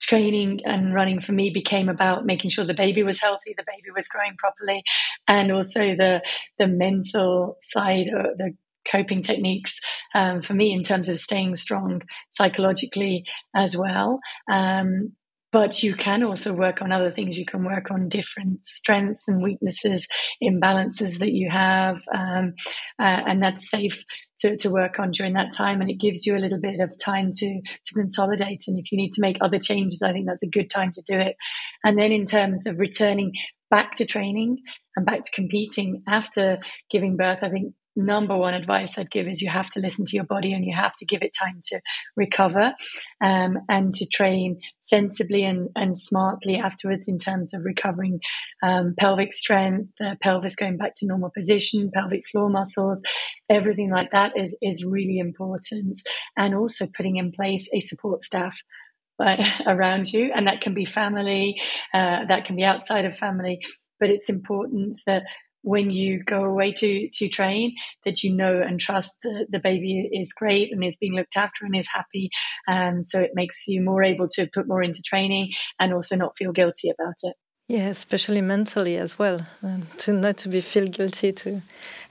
training 0.00 0.60
and 0.64 0.92
running 0.92 1.20
for 1.20 1.32
me 1.32 1.50
became 1.50 1.88
about 1.88 2.26
making 2.26 2.50
sure 2.50 2.64
the 2.64 2.74
baby 2.74 3.02
was 3.02 3.20
healthy, 3.20 3.54
the 3.56 3.64
baby 3.66 3.90
was 3.94 4.06
growing 4.06 4.36
properly, 4.36 4.82
and 5.26 5.50
also 5.50 5.94
the 5.96 6.20
the 6.58 6.66
mental 6.66 7.56
side, 7.60 8.06
the 8.06 8.54
coping 8.90 9.22
techniques 9.22 9.78
um, 10.14 10.42
for 10.42 10.54
me 10.54 10.72
in 10.72 10.82
terms 10.82 11.08
of 11.08 11.18
staying 11.18 11.56
strong 11.56 12.02
psychologically 12.30 13.24
as 13.54 13.76
well. 13.76 14.20
Um, 14.50 15.12
but 15.54 15.84
you 15.84 15.94
can 15.94 16.24
also 16.24 16.52
work 16.52 16.82
on 16.82 16.90
other 16.90 17.12
things. 17.12 17.38
You 17.38 17.44
can 17.46 17.62
work 17.62 17.88
on 17.88 18.08
different 18.08 18.66
strengths 18.66 19.28
and 19.28 19.40
weaknesses, 19.40 20.08
imbalances 20.42 21.20
that 21.20 21.32
you 21.32 21.48
have, 21.48 22.02
um, 22.12 22.54
uh, 22.98 23.22
and 23.28 23.40
that's 23.40 23.70
safe 23.70 24.04
to, 24.40 24.56
to 24.56 24.68
work 24.68 24.98
on 24.98 25.12
during 25.12 25.34
that 25.34 25.52
time. 25.52 25.80
And 25.80 25.88
it 25.88 26.00
gives 26.00 26.26
you 26.26 26.36
a 26.36 26.42
little 26.42 26.60
bit 26.60 26.80
of 26.80 26.98
time 26.98 27.30
to 27.32 27.60
to 27.86 27.94
consolidate. 27.94 28.64
And 28.66 28.80
if 28.80 28.90
you 28.90 28.98
need 28.98 29.12
to 29.12 29.20
make 29.20 29.36
other 29.40 29.60
changes, 29.60 30.02
I 30.02 30.10
think 30.12 30.26
that's 30.26 30.42
a 30.42 30.48
good 30.48 30.70
time 30.70 30.90
to 30.90 31.02
do 31.02 31.20
it. 31.20 31.36
And 31.84 31.96
then 31.96 32.10
in 32.10 32.24
terms 32.24 32.66
of 32.66 32.80
returning 32.80 33.30
back 33.70 33.94
to 33.98 34.04
training 34.04 34.58
and 34.96 35.06
back 35.06 35.22
to 35.22 35.30
competing 35.30 36.02
after 36.08 36.58
giving 36.90 37.16
birth, 37.16 37.44
I 37.44 37.50
think 37.50 37.74
number 37.96 38.36
one 38.36 38.54
advice 38.54 38.98
I'd 38.98 39.10
give 39.10 39.28
is 39.28 39.40
you 39.40 39.50
have 39.50 39.70
to 39.70 39.80
listen 39.80 40.04
to 40.06 40.16
your 40.16 40.24
body 40.24 40.52
and 40.52 40.64
you 40.64 40.74
have 40.74 40.96
to 40.96 41.04
give 41.04 41.22
it 41.22 41.32
time 41.38 41.60
to 41.64 41.80
recover 42.16 42.72
um, 43.22 43.58
and 43.68 43.92
to 43.94 44.06
train 44.06 44.58
sensibly 44.80 45.44
and, 45.44 45.68
and 45.76 45.98
smartly 45.98 46.56
afterwards 46.56 47.08
in 47.08 47.18
terms 47.18 47.54
of 47.54 47.64
recovering 47.64 48.20
um, 48.62 48.94
pelvic 48.98 49.32
strength, 49.32 49.90
uh, 50.04 50.14
pelvis 50.22 50.56
going 50.56 50.76
back 50.76 50.92
to 50.96 51.06
normal 51.06 51.30
position, 51.34 51.90
pelvic 51.94 52.24
floor 52.30 52.50
muscles, 52.50 53.02
everything 53.48 53.90
like 53.90 54.10
that 54.10 54.32
is, 54.36 54.56
is 54.60 54.84
really 54.84 55.18
important. 55.18 56.00
And 56.36 56.54
also 56.54 56.86
putting 56.96 57.16
in 57.16 57.32
place 57.32 57.68
a 57.74 57.80
support 57.80 58.22
staff. 58.22 58.58
Uh, 59.20 59.36
around 59.66 60.12
you, 60.12 60.32
and 60.34 60.48
that 60.48 60.60
can 60.60 60.74
be 60.74 60.84
family, 60.84 61.60
uh, 61.94 62.24
that 62.26 62.44
can 62.44 62.56
be 62.56 62.64
outside 62.64 63.04
of 63.04 63.16
family, 63.16 63.60
but 64.00 64.10
it's 64.10 64.28
important 64.28 64.96
that 65.06 65.22
when 65.64 65.90
you 65.90 66.22
go 66.22 66.44
away 66.44 66.72
to 66.72 67.08
to 67.08 67.28
train 67.28 67.74
that 68.04 68.22
you 68.22 68.32
know 68.32 68.60
and 68.60 68.78
trust 68.78 69.14
that 69.22 69.46
the 69.50 69.58
baby 69.58 70.08
is 70.12 70.32
great 70.32 70.70
and 70.70 70.84
is 70.84 70.96
being 70.98 71.14
looked 71.14 71.36
after 71.36 71.64
and 71.64 71.74
is 71.74 71.88
happy. 71.92 72.30
And 72.66 72.98
um, 72.98 73.02
so 73.02 73.20
it 73.20 73.30
makes 73.34 73.66
you 73.66 73.80
more 73.80 74.02
able 74.02 74.28
to 74.32 74.48
put 74.52 74.68
more 74.68 74.82
into 74.82 75.02
training 75.02 75.52
and 75.80 75.92
also 75.92 76.16
not 76.16 76.36
feel 76.36 76.52
guilty 76.52 76.90
about 76.90 77.14
it. 77.22 77.34
Yeah 77.66 77.88
especially 77.88 78.42
mentally 78.42 78.98
as 78.98 79.18
well 79.18 79.40
and 79.62 79.86
to 80.00 80.12
not 80.12 80.36
to 80.38 80.50
be 80.50 80.60
feel 80.60 80.86
guilty 80.86 81.32
too, 81.32 81.62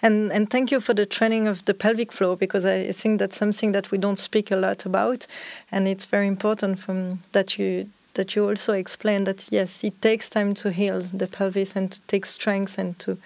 and 0.02 0.32
and 0.32 0.50
thank 0.50 0.72
you 0.72 0.82
for 0.82 0.96
the 0.96 1.06
training 1.06 1.48
of 1.48 1.64
the 1.66 1.76
pelvic 1.76 2.12
floor 2.12 2.36
because 2.36 2.66
i 2.66 2.92
think 2.92 3.20
that's 3.20 3.38
something 3.38 3.72
that 3.74 3.92
we 3.92 4.00
don't 4.00 4.20
speak 4.20 4.52
a 4.52 4.56
lot 4.56 4.86
about. 4.86 5.28
And 5.72 5.88
it's 5.88 6.06
very 6.06 6.28
important 6.28 6.80
from 6.80 7.20
that 7.34 7.60
you 7.60 7.86
that 8.14 8.36
you 8.36 8.48
also 8.48 8.74
explain 8.74 9.24
that 9.24 9.48
yes, 9.52 9.84
it 9.84 10.02
takes 10.02 10.30
time 10.30 10.54
to 10.56 10.72
heal 10.72 11.02
the 11.02 11.28
pelvis 11.28 11.76
and 11.76 11.92
to 11.92 12.02
take 12.08 12.26
strength 12.26 12.78
and 12.78 12.98
to 13.00 13.18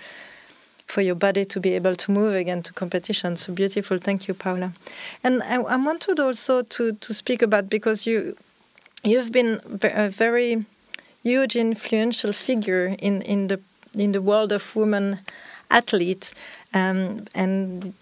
for 0.86 1.02
your 1.02 1.16
body 1.16 1.44
to 1.44 1.60
be 1.60 1.74
able 1.74 1.96
to 1.96 2.12
move 2.12 2.34
again 2.34 2.64
to 2.64 2.74
competition. 2.74 3.36
So 3.36 3.54
beautiful. 3.54 3.98
Thank 3.98 4.28
you, 4.28 4.34
Paula. 4.34 4.72
And 5.24 5.44
I, 5.44 5.56
I 5.56 5.76
wanted 5.76 6.20
also 6.20 6.64
to 6.64 6.94
to 6.94 7.14
speak 7.14 7.42
about 7.42 7.70
because 7.70 8.06
you 8.06 8.36
you've 9.04 9.32
been 9.32 9.60
a 9.84 10.10
very 10.10 10.66
huge 11.24 11.56
influential 11.56 12.34
figure 12.34 12.96
in 13.00 13.22
in 13.22 13.48
the 13.48 13.60
in 13.94 14.12
the 14.12 14.22
world 14.22 14.52
of 14.52 14.76
women 14.76 15.20
athletes 15.70 16.34
um, 16.74 17.26
and 17.36 17.94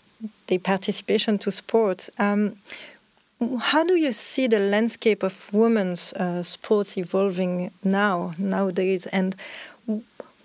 the 0.48 0.58
participation 0.60 1.38
to 1.40 1.52
sport. 1.52 2.10
Um, 2.20 2.56
how 3.60 3.84
do 3.84 3.96
you 3.96 4.12
see 4.12 4.48
the 4.48 4.60
landscape 4.60 5.24
of 5.24 5.54
women's 5.54 6.14
uh, 6.14 6.44
sports 6.44 6.98
evolving 6.98 7.72
now, 7.84 8.34
nowadays, 8.38 9.08
and 9.08 9.36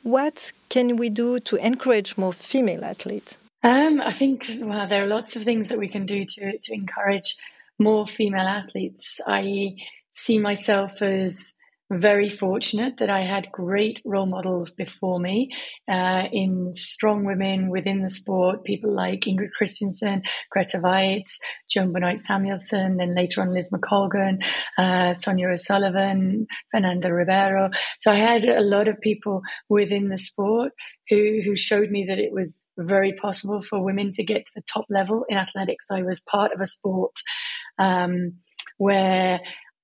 what 0.02 0.52
can 0.68 0.96
we 0.96 1.10
do 1.10 1.40
to 1.40 1.56
encourage 1.56 2.16
more 2.16 2.32
female 2.32 2.84
athletes? 2.84 3.38
Um, 3.62 4.00
I 4.00 4.12
think 4.12 4.46
well, 4.60 4.88
there 4.88 5.04
are 5.04 5.06
lots 5.06 5.36
of 5.36 5.44
things 5.44 5.68
that 5.68 5.78
we 5.78 5.88
can 5.88 6.06
do 6.06 6.24
to 6.24 6.58
to 6.58 6.72
encourage 6.72 7.36
more 7.78 8.06
female 8.06 8.46
athletes. 8.46 9.20
I 9.26 9.76
see 10.10 10.38
myself 10.38 11.02
as 11.02 11.54
very 11.90 12.29
fortunate 12.29 12.98
that 12.98 13.11
I 13.11 13.20
had 13.20 13.50
great 13.50 14.00
role 14.05 14.26
models 14.26 14.70
before 14.70 15.18
me 15.18 15.50
uh, 15.90 16.24
in 16.33 16.72
strong 16.72 17.24
women 17.24 17.68
within 17.68 18.03
the 18.03 18.09
sport, 18.09 18.64
people 18.64 18.94
like 18.94 19.22
Ingrid 19.22 19.50
Kristiansen, 19.61 20.24
Grete 20.50 20.81
Waitz, 20.81 21.38
Joan 21.68 21.92
Benoit 21.92 22.20
Samuelson, 22.20 22.96
then 22.96 23.14
later 23.16 23.42
on 23.42 23.53
Liz 23.53 23.70
McColgan, 23.70 24.44
uh, 24.79 25.12
Sonia 25.14 25.48
O'Sullivan, 25.48 26.46
Fernanda 26.70 27.12
Ribeiro. 27.12 27.70
So 28.00 28.12
I 28.12 28.16
had 28.16 28.44
a 28.44 28.61
lot 28.62 28.87
of 28.87 29.00
people 29.00 29.42
within 29.68 30.09
the 30.09 30.18
sport 30.18 30.72
who, 31.09 31.40
who 31.44 31.57
showed 31.57 31.90
me 31.90 32.05
that 32.09 32.18
it 32.18 32.33
was 32.33 32.70
very 32.79 33.12
possible 33.14 33.61
for 33.61 33.83
women 33.83 34.11
to 34.12 34.22
get 34.22 34.46
to 34.46 34.53
the 34.55 34.62
top 34.62 34.85
level 34.88 35.24
in 35.29 35.37
athletics. 35.37 35.90
I 35.90 36.03
was 36.03 36.20
part 36.20 36.53
of 36.53 36.61
a 36.61 36.66
sport 36.66 37.16
um, 37.79 38.35
where 38.79 39.40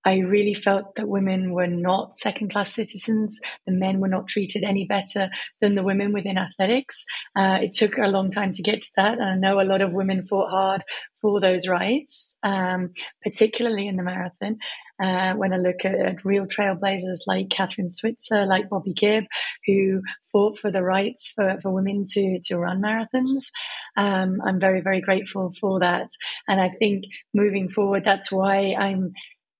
I 0.07 0.19
really 0.19 0.55
felt 0.55 0.95
that 0.95 1.09
women 1.09 1.53
were 1.53 1.66
not 1.66 2.14
second 2.14 2.53
class 2.53 2.73
citizens. 2.73 3.40
The 3.66 3.73
men 3.73 3.99
were 3.99 4.09
not 4.09 4.29
treated 4.29 4.62
any 4.62 4.87
better 4.87 5.31
than 5.61 5.75
the 5.75 5.83
women 5.83 6.12
within 6.12 6.38
athletics. 6.38 7.05
Uh, 7.37 7.59
it 7.62 7.73
took 7.73 7.99
a 7.99 8.07
long 8.07 8.31
time 8.31 8.53
to 8.53 8.62
get 8.62 8.83
to 8.83 8.90
that. 8.97 9.19
And 9.19 9.25
I 9.25 9.35
know 9.35 9.61
a 9.61 9.66
lot 9.66 9.83
of 9.83 9.92
women 9.92 10.25
fought 10.25 10.51
hard 10.51 10.85
for 11.21 11.40
those 11.40 11.66
rights, 11.66 12.38
um, 12.45 12.92
particularly 13.23 13.88
in 13.88 13.97
the 13.97 14.05
marathon. 14.05 14.59
Uh, 15.03 15.35
when 15.35 15.53
I 15.53 15.59
look 15.59 15.85
at, 15.85 15.95
at, 15.95 16.25
real 16.25 16.47
trailblazers 16.47 17.27
like 17.27 17.49
Kathrine 17.49 17.90
Switzer, 17.90 18.47
like 18.47 18.71
Bobbi 18.71 18.97
Gibb, 18.97 19.25
who 19.66 20.01
fought 20.33 20.57
for 20.57 20.71
the 20.71 20.83
rights 20.83 21.33
for, 21.35 21.59
for 21.61 21.71
women 21.71 22.05
to, 22.12 22.40
to 22.45 22.57
run 22.57 22.81
marathons. 22.81 23.51
Um, 23.97 24.40
I'm 24.47 24.59
very, 24.59 24.81
very 24.81 25.03
grateful 25.03 25.51
for 25.61 25.81
that. 25.81 26.09
And 26.49 26.61
I 26.61 26.71
think 26.71 27.05
moving 27.35 27.69
forward, 27.69 28.05
that's 28.07 28.33
why 28.33 28.75
I'm 28.79 29.12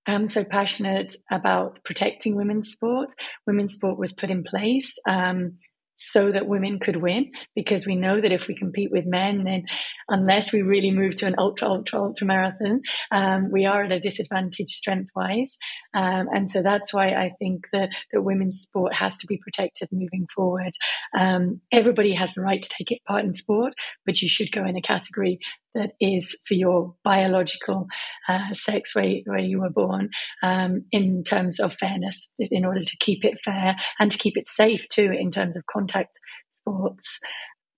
I'm 0.07 0.29
so 0.29 0.45
passionate 0.45 1.15
about 1.31 1.83
protecting 1.85 2.37
women's 2.37 2.71
sport. 2.71 3.09
Women's 3.47 3.75
sport 3.75 3.99
was 3.99 4.13
put 4.13 4.31
in 4.31 4.45
place 4.45 4.97
um, 5.09 5.59
so 5.97 6.31
that 6.31 6.47
women 6.47 6.79
could 6.79 6.97
win 6.97 7.33
because 7.55 7.87
we 7.87 7.97
know 7.97 8.21
that 8.21 8.33
if 8.33 8.47
we 8.47 8.55
compete 8.55 8.91
with 8.93 9.07
men, 9.07 9.45
then 9.45 9.65
unless 10.09 10.53
we 10.53 10.63
really 10.63 10.91
move 10.91 11.17
to 11.17 11.27
an 11.27 11.35
ultra, 11.39 11.69
ultra, 11.69 12.01
ultra 12.01 12.27
marathon, 12.27 12.83
um, 13.11 13.51
we 13.51 13.65
are 13.65 13.85
at 13.85 13.93
a 13.93 13.99
disadvantage 13.99 14.69
strength 14.69 15.11
wise. 15.17 15.57
Um, 15.95 16.29
and 16.33 16.49
so 16.51 16.63
that's 16.63 16.93
why 16.93 17.09
I 17.09 17.33
think 17.39 17.69
that, 17.73 17.89
that 18.13 18.23
women's 18.23 18.61
sport 18.61 18.95
has 18.95 19.17
to 19.19 19.27
be 19.27 19.39
protected 19.39 19.89
moving 19.91 20.27
forward. 20.35 20.73
Um, 21.19 21.63
everybody 21.73 22.13
has 22.13 22.35
the 22.35 22.43
right 22.43 22.63
to 22.63 22.69
take 22.69 23.03
part 23.07 23.25
in 23.25 23.33
sport, 23.33 23.73
but 24.05 24.21
you 24.21 24.29
should 24.29 24.53
go 24.53 24.65
in 24.65 24.77
a 24.77 24.83
category 24.83 25.39
that 25.77 25.93
is 26.01 26.41
for 26.47 26.55
your 26.55 26.95
biological 27.05 27.87
uh, 28.29 28.53
sex 28.53 28.95
where, 28.95 29.17
where 29.25 29.39
you 29.39 29.61
were 29.61 29.71
born 29.71 30.11
um, 30.43 30.85
in 30.91 31.23
terms 31.23 31.61
of 31.61 31.73
fairness, 31.73 32.33
in 32.39 32.65
order 32.65 32.81
to 32.81 32.97
keep 32.99 33.25
it 33.25 33.39
fair 33.39 33.77
and 33.99 34.11
to 34.11 34.19
keep 34.19 34.37
it 34.37 34.49
safe 34.49 34.89
too, 34.89 35.13
in 35.13 35.31
terms 35.31 35.57
of 35.57 35.65
contact 35.67 36.19
sports. 36.49 37.21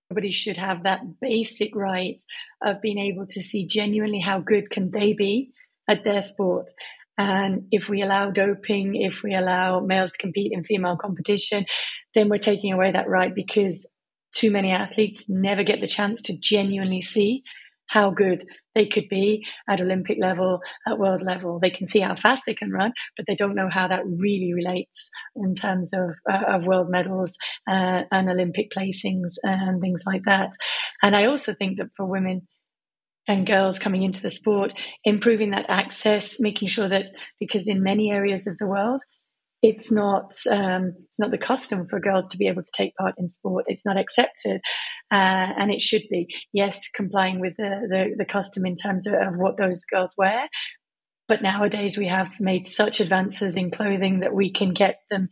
Everybody 0.09 0.31
should 0.31 0.57
have 0.57 0.83
that 0.83 1.01
basic 1.21 1.75
right 1.75 2.21
of 2.65 2.81
being 2.81 2.97
able 2.97 3.27
to 3.27 3.41
see 3.41 3.67
genuinely 3.67 4.19
how 4.19 4.39
good 4.39 4.69
can 4.69 4.89
they 4.91 5.13
be 5.13 5.51
at 5.87 6.03
their 6.03 6.23
sport. 6.23 6.71
And 7.17 7.67
if 7.71 7.89
we 7.89 8.01
allow 8.01 8.31
doping, 8.31 8.95
if 8.95 9.23
we 9.23 9.35
allow 9.35 9.81
males 9.81 10.11
to 10.11 10.17
compete 10.17 10.53
in 10.53 10.63
female 10.63 10.95
competition, 10.95 11.65
then 12.15 12.29
we're 12.29 12.37
taking 12.37 12.73
away 12.73 12.93
that 12.93 13.09
right 13.09 13.35
because 13.35 13.87
too 14.33 14.51
many 14.51 14.71
athletes 14.71 15.25
never 15.27 15.63
get 15.63 15.81
the 15.81 15.87
chance 15.87 16.21
to 16.23 16.39
genuinely 16.39 17.01
see 17.01 17.43
how 17.89 18.11
good 18.11 18.45
they 18.75 18.85
could 18.85 19.09
be 19.09 19.45
at 19.67 19.81
Olympic 19.81 20.17
level, 20.21 20.59
at 20.87 20.97
world 20.97 21.21
level. 21.21 21.59
They 21.59 21.71
can 21.71 21.85
see 21.85 21.99
how 21.99 22.15
fast 22.15 22.43
they 22.45 22.53
can 22.53 22.71
run, 22.71 22.93
but 23.17 23.25
they 23.27 23.35
don't 23.35 23.55
know 23.55 23.69
how 23.69 23.87
that 23.87 24.05
really 24.05 24.53
relates 24.53 25.09
in 25.35 25.53
terms 25.53 25.91
of, 25.93 26.15
uh, 26.31 26.55
of 26.55 26.65
world 26.65 26.87
medals 26.89 27.37
uh, 27.67 28.03
and 28.11 28.29
Olympic 28.29 28.71
placings 28.71 29.33
and 29.43 29.81
things 29.81 30.03
like 30.05 30.21
that. 30.25 30.51
And 31.03 31.15
I 31.15 31.25
also 31.25 31.53
think 31.53 31.77
that 31.77 31.89
for 31.97 32.05
women, 32.05 32.47
and 33.27 33.45
girls 33.45 33.77
coming 33.77 34.01
into 34.01 34.23
the 34.23 34.31
sport, 34.31 34.73
improving 35.03 35.51
that 35.51 35.67
access, 35.69 36.39
making 36.39 36.67
sure 36.67 36.89
that 36.89 37.05
because 37.39 37.67
in 37.67 37.83
many 37.83 38.11
areas 38.11 38.47
of 38.47 38.57
the 38.57 38.65
world, 38.65 39.03
it's 39.61 39.91
not 39.91 40.33
um, 40.49 40.93
it's 41.07 41.19
not 41.19 41.31
the 41.31 41.37
custom 41.37 41.85
for 41.87 41.99
girls 41.99 42.29
to 42.29 42.37
be 42.37 42.47
able 42.47 42.63
to 42.63 42.71
take 42.73 42.95
part 42.95 43.15
in 43.17 43.29
sport. 43.29 43.65
It's 43.67 43.85
not 43.85 43.97
accepted, 43.97 44.61
uh, 45.11 45.53
and 45.57 45.71
it 45.71 45.81
should 45.81 46.03
be. 46.09 46.27
Yes, 46.53 46.89
complying 46.89 47.39
with 47.39 47.53
the, 47.57 47.87
the, 47.89 48.15
the 48.17 48.25
custom 48.25 48.65
in 48.65 48.75
terms 48.75 49.05
of, 49.05 49.13
of, 49.13 49.35
what 49.35 49.57
those 49.57 49.83
girls 49.85 50.15
wear. 50.17 50.47
But 51.27 51.41
nowadays 51.41 51.97
we 51.97 52.07
have 52.07 52.39
made 52.39 52.67
such 52.67 52.99
advances 52.99 53.55
in 53.55 53.69
clothing 53.69 54.21
that 54.21 54.33
we 54.33 54.51
can 54.51 54.73
get 54.73 54.99
them 55.11 55.29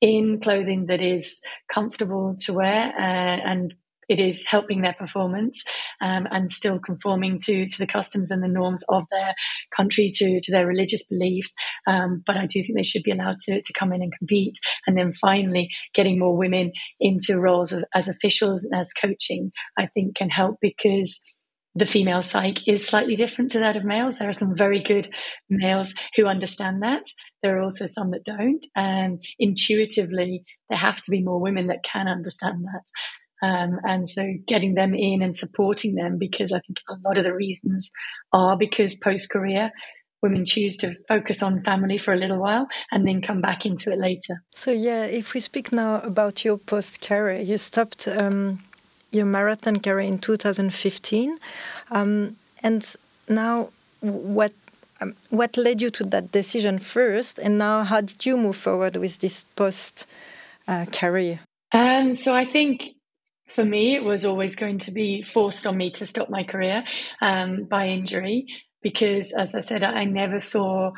in 0.00 0.40
clothing 0.40 0.86
that 0.86 1.02
is 1.02 1.40
comfortable 1.72 2.36
to 2.40 2.54
wear 2.54 2.92
uh, 2.96 3.50
and 3.50 3.74
it 4.10 4.20
is 4.20 4.44
helping 4.46 4.82
their 4.82 4.92
performance 4.92 5.64
um, 6.02 6.26
and 6.30 6.50
still 6.50 6.78
conforming 6.78 7.38
to 7.44 7.66
to 7.66 7.78
the 7.78 7.86
customs 7.86 8.30
and 8.30 8.42
the 8.42 8.48
norms 8.48 8.84
of 8.88 9.04
their 9.10 9.34
country, 9.74 10.10
to 10.14 10.40
to 10.42 10.52
their 10.52 10.66
religious 10.66 11.06
beliefs. 11.06 11.54
Um, 11.86 12.22
but 12.26 12.36
I 12.36 12.46
do 12.46 12.62
think 12.62 12.76
they 12.76 12.82
should 12.82 13.04
be 13.04 13.12
allowed 13.12 13.38
to 13.46 13.62
to 13.62 13.72
come 13.72 13.92
in 13.92 14.02
and 14.02 14.12
compete. 14.18 14.58
And 14.86 14.98
then 14.98 15.12
finally, 15.12 15.70
getting 15.94 16.18
more 16.18 16.36
women 16.36 16.72
into 16.98 17.40
roles 17.40 17.72
of, 17.72 17.84
as 17.94 18.08
officials 18.08 18.64
and 18.64 18.78
as 18.78 18.92
coaching, 18.92 19.52
I 19.78 19.86
think 19.86 20.16
can 20.16 20.28
help 20.28 20.58
because 20.60 21.22
the 21.74 21.86
female 21.86 22.22
psyche 22.22 22.64
is 22.70 22.86
slightly 22.86 23.14
different 23.14 23.52
to 23.52 23.60
that 23.60 23.76
of 23.76 23.84
males. 23.84 24.18
There 24.18 24.28
are 24.28 24.32
some 24.32 24.56
very 24.56 24.82
good 24.82 25.08
males 25.48 25.94
who 26.16 26.26
understand 26.26 26.82
that. 26.82 27.04
There 27.42 27.56
are 27.56 27.62
also 27.62 27.86
some 27.86 28.10
that 28.10 28.24
don't. 28.24 28.64
And 28.74 29.22
intuitively, 29.38 30.44
there 30.68 30.78
have 30.78 31.00
to 31.02 31.10
be 31.10 31.22
more 31.22 31.40
women 31.40 31.68
that 31.68 31.84
can 31.84 32.08
understand 32.08 32.64
that. 32.64 32.82
Um, 33.42 33.78
and 33.84 34.08
so 34.08 34.34
getting 34.46 34.74
them 34.74 34.94
in 34.94 35.22
and 35.22 35.34
supporting 35.34 35.94
them 35.94 36.18
because 36.18 36.52
I 36.52 36.60
think 36.60 36.78
a 36.88 36.96
lot 37.06 37.18
of 37.18 37.24
the 37.24 37.34
reasons 37.34 37.90
are 38.32 38.56
because 38.56 38.94
post 38.94 39.30
career, 39.30 39.70
women 40.22 40.44
choose 40.44 40.76
to 40.78 40.94
focus 41.08 41.42
on 41.42 41.62
family 41.62 41.98
for 41.98 42.12
a 42.12 42.16
little 42.16 42.38
while 42.38 42.68
and 42.90 43.06
then 43.06 43.22
come 43.22 43.40
back 43.40 43.64
into 43.64 43.92
it 43.92 43.98
later. 43.98 44.42
So, 44.52 44.70
yeah, 44.70 45.04
if 45.04 45.34
we 45.34 45.40
speak 45.40 45.72
now 45.72 46.00
about 46.02 46.44
your 46.44 46.58
post 46.58 47.00
career, 47.00 47.40
you 47.40 47.58
stopped 47.58 48.06
um, 48.06 48.62
your 49.10 49.26
marathon 49.26 49.80
career 49.80 50.06
in 50.06 50.18
2015. 50.18 51.38
Um, 51.90 52.36
and 52.62 52.96
now, 53.28 53.70
what 54.00 54.52
um, 55.00 55.14
what 55.30 55.56
led 55.56 55.80
you 55.80 55.90
to 55.90 56.04
that 56.04 56.30
decision 56.30 56.78
first, 56.78 57.38
and 57.38 57.56
now 57.56 57.84
how 57.84 58.02
did 58.02 58.26
you 58.26 58.36
move 58.36 58.56
forward 58.56 58.96
with 58.96 59.18
this 59.18 59.44
post 59.56 60.06
uh, 60.68 60.84
career? 60.92 61.40
Um, 61.72 62.14
so 62.14 62.34
I 62.34 62.44
think 62.44 62.90
for 63.50 63.64
me, 63.64 63.94
it 63.94 64.04
was 64.04 64.24
always 64.24 64.56
going 64.56 64.78
to 64.80 64.92
be 64.92 65.22
forced 65.22 65.66
on 65.66 65.76
me 65.76 65.90
to 65.92 66.06
stop 66.06 66.30
my 66.30 66.44
career 66.44 66.84
um, 67.20 67.64
by 67.64 67.88
injury 67.88 68.46
because, 68.82 69.32
as 69.32 69.54
I 69.54 69.60
said, 69.60 69.82
I 69.82 70.04
never 70.04 70.38
saw 70.38 70.92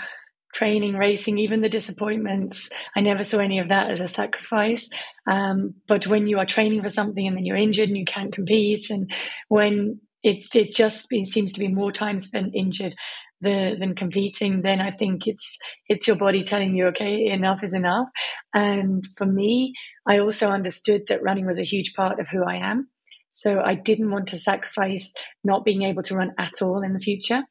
training, 0.54 0.96
racing, 0.96 1.38
even 1.38 1.62
the 1.62 1.68
disappointments. 1.68 2.70
I 2.94 3.00
never 3.00 3.24
saw 3.24 3.38
any 3.38 3.58
of 3.58 3.70
that 3.70 3.90
as 3.90 4.00
a 4.00 4.06
sacrifice. 4.06 4.90
Um, 5.26 5.74
but 5.88 6.06
when 6.06 6.26
you 6.26 6.38
are 6.38 6.46
training 6.46 6.82
for 6.82 6.90
something 6.90 7.26
and 7.26 7.36
then 7.36 7.46
you're 7.46 7.56
injured 7.56 7.88
and 7.88 7.96
you 7.96 8.04
can't 8.04 8.32
compete, 8.32 8.90
and 8.90 9.10
when 9.48 10.00
it 10.22 10.44
just 10.72 11.08
seems 11.08 11.52
to 11.52 11.60
be 11.60 11.68
more 11.68 11.90
time 11.90 12.20
spent 12.20 12.54
injured 12.54 12.94
the, 13.42 13.76
than 13.78 13.94
competing, 13.94 14.62
then 14.62 14.80
I 14.80 14.90
think 14.90 15.26
it's 15.26 15.58
it's 15.88 16.06
your 16.06 16.16
body 16.16 16.42
telling 16.42 16.74
you, 16.74 16.86
okay, 16.88 17.26
enough 17.26 17.62
is 17.62 17.74
enough. 17.74 18.08
And 18.54 19.04
for 19.16 19.26
me, 19.26 19.74
I 20.08 20.18
also 20.18 20.50
understood 20.50 21.02
that 21.08 21.22
running 21.22 21.46
was 21.46 21.58
a 21.58 21.64
huge 21.64 21.94
part 21.94 22.20
of 22.20 22.28
who 22.28 22.44
I 22.44 22.56
am. 22.56 22.88
So 23.32 23.60
I 23.60 23.74
didn't 23.74 24.10
want 24.10 24.28
to 24.28 24.38
sacrifice 24.38 25.12
not 25.42 25.64
being 25.64 25.82
able 25.82 26.02
to 26.04 26.14
run 26.14 26.32
at 26.38 26.60
all 26.60 26.82
in 26.82 26.92
the 26.92 27.00
future 27.00 27.44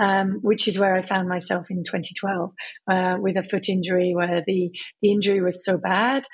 um, 0.00 0.38
which 0.42 0.66
is 0.66 0.78
where 0.78 0.96
I 0.96 1.02
found 1.02 1.28
myself 1.28 1.66
in 1.70 1.84
2012 1.84 2.52
uh, 2.90 3.16
with 3.20 3.36
a 3.36 3.42
foot 3.42 3.68
injury 3.68 4.12
where 4.14 4.42
the, 4.46 4.70
the 5.02 5.12
injury 5.12 5.42
was 5.42 5.64
so 5.64 5.78
bad 5.78 6.24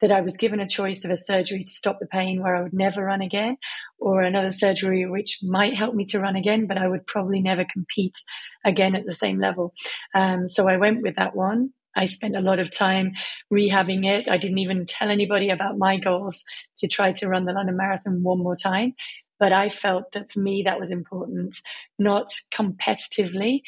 that 0.00 0.12
I 0.12 0.20
was 0.20 0.36
given 0.36 0.60
a 0.60 0.68
choice 0.68 1.04
of 1.04 1.10
a 1.10 1.16
surgery 1.16 1.64
to 1.64 1.70
stop 1.70 1.98
the 2.00 2.06
pain 2.06 2.42
where 2.42 2.54
I 2.54 2.62
would 2.62 2.72
never 2.72 3.04
run 3.04 3.22
again, 3.22 3.56
or 3.98 4.22
another 4.22 4.50
surgery 4.50 5.06
which 5.06 5.38
might 5.42 5.74
help 5.74 5.94
me 5.94 6.04
to 6.06 6.20
run 6.20 6.36
again, 6.36 6.66
but 6.66 6.78
I 6.78 6.88
would 6.88 7.06
probably 7.06 7.40
never 7.40 7.64
compete 7.64 8.18
again 8.64 8.94
at 8.94 9.06
the 9.06 9.12
same 9.12 9.38
level. 9.38 9.72
Um, 10.14 10.48
so 10.48 10.68
I 10.68 10.76
went 10.76 11.02
with 11.02 11.16
that 11.16 11.34
one. 11.34 11.70
I 11.96 12.06
spent 12.06 12.36
a 12.36 12.40
lot 12.40 12.58
of 12.58 12.70
time 12.70 13.12
rehabbing 13.50 14.04
it. 14.04 14.28
I 14.28 14.36
didn't 14.36 14.58
even 14.58 14.84
tell 14.86 15.08
anybody 15.08 15.48
about 15.48 15.78
my 15.78 15.96
goals 15.96 16.44
to 16.76 16.88
try 16.88 17.12
to 17.12 17.28
run 17.28 17.46
the 17.46 17.52
London 17.52 17.76
Marathon 17.76 18.22
one 18.22 18.38
more 18.38 18.56
time. 18.56 18.94
But 19.38 19.52
I 19.52 19.68
felt 19.68 20.12
that 20.12 20.30
for 20.30 20.40
me, 20.40 20.62
that 20.62 20.80
was 20.80 20.90
important, 20.90 21.56
not 21.98 22.28
competitively, 22.52 23.62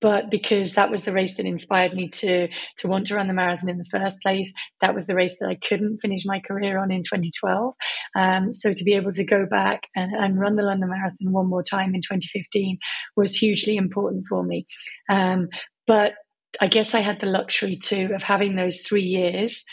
but 0.00 0.30
because 0.30 0.74
that 0.74 0.90
was 0.90 1.04
the 1.04 1.12
race 1.12 1.36
that 1.36 1.46
inspired 1.46 1.94
me 1.94 2.08
to 2.08 2.48
to 2.78 2.88
want 2.88 3.06
to 3.06 3.14
run 3.14 3.26
the 3.26 3.34
marathon 3.34 3.68
in 3.68 3.78
the 3.78 3.84
first 3.84 4.20
place. 4.22 4.52
That 4.80 4.94
was 4.94 5.06
the 5.06 5.14
race 5.14 5.36
that 5.40 5.48
I 5.48 5.56
couldn't 5.56 5.98
finish 5.98 6.24
my 6.24 6.40
career 6.40 6.78
on 6.78 6.90
in 6.90 7.02
2012. 7.02 7.74
Um, 8.14 8.52
so 8.52 8.72
to 8.72 8.84
be 8.84 8.94
able 8.94 9.12
to 9.12 9.24
go 9.24 9.46
back 9.46 9.88
and, 9.96 10.14
and, 10.14 10.38
run 10.38 10.56
the 10.56 10.62
London 10.62 10.90
Marathon 10.90 11.32
one 11.32 11.48
more 11.48 11.62
time 11.62 11.94
in 11.94 12.00
2015 12.00 12.78
was 13.16 13.34
hugely 13.34 13.76
important 13.76 14.24
for 14.28 14.42
me. 14.42 14.66
Um, 15.08 15.48
but 15.86 16.14
I 16.60 16.68
guess 16.68 16.94
I 16.94 17.00
had 17.00 17.20
the 17.20 17.26
luxury 17.26 17.76
too 17.76 18.10
of 18.14 18.22
having 18.22 18.56
those 18.56 18.80
three 18.80 19.02
years 19.02 19.64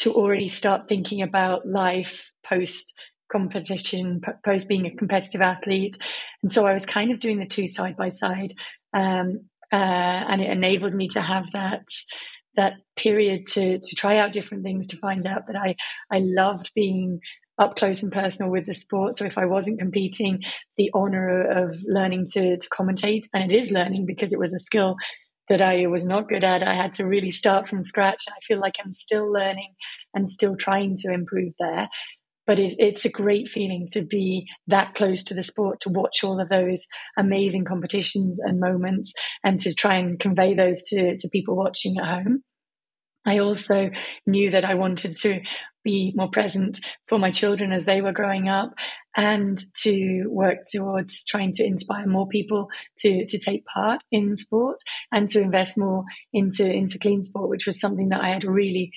to 0.00 0.12
already 0.12 0.48
start 0.48 0.88
thinking 0.88 1.22
about 1.22 1.66
life 1.66 2.32
post 2.44 2.94
competition 3.30 4.20
post 4.44 4.68
being 4.68 4.84
a 4.84 4.94
competitive 4.94 5.40
athlete 5.40 5.96
and 6.42 6.52
so 6.52 6.66
i 6.66 6.74
was 6.74 6.84
kind 6.84 7.10
of 7.10 7.18
doing 7.18 7.38
the 7.38 7.46
two 7.46 7.66
side 7.66 7.96
by 7.96 8.10
side 8.10 8.52
um, 8.92 9.48
uh, 9.72 9.76
and 9.76 10.42
it 10.42 10.50
enabled 10.50 10.94
me 10.94 11.08
to 11.08 11.20
have 11.20 11.50
that 11.52 11.84
that 12.54 12.74
period 12.96 13.46
to 13.46 13.78
to 13.78 13.96
try 13.96 14.18
out 14.18 14.32
different 14.32 14.62
things 14.62 14.86
to 14.86 14.96
find 14.98 15.26
out 15.26 15.46
that 15.46 15.56
i 15.56 15.74
i 16.10 16.18
loved 16.18 16.70
being 16.74 17.18
up 17.58 17.76
close 17.76 18.02
and 18.02 18.12
personal 18.12 18.50
with 18.50 18.66
the 18.66 18.74
sport 18.74 19.16
so 19.16 19.24
if 19.24 19.38
i 19.38 19.46
wasn't 19.46 19.78
competing 19.78 20.38
the 20.76 20.90
honor 20.92 21.64
of 21.64 21.76
learning 21.86 22.26
to 22.30 22.58
to 22.58 22.68
commentate 22.68 23.22
and 23.32 23.50
it 23.50 23.54
is 23.54 23.70
learning 23.70 24.04
because 24.04 24.32
it 24.32 24.38
was 24.38 24.52
a 24.52 24.58
skill 24.58 24.96
that 25.48 25.60
I 25.60 25.86
was 25.86 26.04
not 26.04 26.28
good 26.28 26.44
at. 26.44 26.62
I 26.62 26.74
had 26.74 26.94
to 26.94 27.04
really 27.04 27.32
start 27.32 27.66
from 27.66 27.82
scratch. 27.82 28.24
I 28.28 28.38
feel 28.42 28.60
like 28.60 28.76
I'm 28.82 28.92
still 28.92 29.30
learning 29.30 29.74
and 30.14 30.28
still 30.28 30.56
trying 30.56 30.94
to 30.98 31.12
improve 31.12 31.52
there 31.58 31.88
but 32.46 32.58
it, 32.58 32.76
it's 32.78 33.04
a 33.04 33.10
great 33.10 33.48
feeling 33.48 33.88
to 33.92 34.02
be 34.02 34.46
that 34.66 34.94
close 34.94 35.24
to 35.24 35.34
the 35.34 35.42
sport, 35.42 35.80
to 35.80 35.90
watch 35.90 36.24
all 36.24 36.40
of 36.40 36.48
those 36.48 36.86
amazing 37.16 37.64
competitions 37.64 38.40
and 38.40 38.60
moments, 38.60 39.12
and 39.44 39.60
to 39.60 39.74
try 39.74 39.96
and 39.96 40.18
convey 40.18 40.54
those 40.54 40.82
to, 40.84 41.16
to 41.18 41.28
people 41.28 41.56
watching 41.56 41.96
at 41.98 42.06
home. 42.06 42.42
I 43.24 43.38
also 43.38 43.90
knew 44.26 44.50
that 44.50 44.64
I 44.64 44.74
wanted 44.74 45.18
to 45.20 45.40
be 45.84 46.12
more 46.14 46.30
present 46.30 46.80
for 47.08 47.18
my 47.18 47.30
children 47.30 47.72
as 47.72 47.84
they 47.84 48.00
were 48.00 48.12
growing 48.12 48.48
up 48.48 48.72
and 49.16 49.60
to 49.82 50.26
work 50.28 50.58
towards 50.70 51.24
trying 51.24 51.52
to 51.52 51.64
inspire 51.64 52.06
more 52.06 52.28
people 52.28 52.68
to, 52.98 53.26
to 53.26 53.38
take 53.38 53.64
part 53.66 54.02
in 54.10 54.36
sport 54.36 54.78
and 55.10 55.28
to 55.28 55.40
invest 55.40 55.76
more 55.76 56.04
into, 56.32 56.72
into 56.72 56.98
clean 56.98 57.22
sport, 57.22 57.50
which 57.50 57.66
was 57.66 57.80
something 57.80 58.10
that 58.10 58.22
I 58.22 58.32
had 58.32 58.44
really 58.44 58.92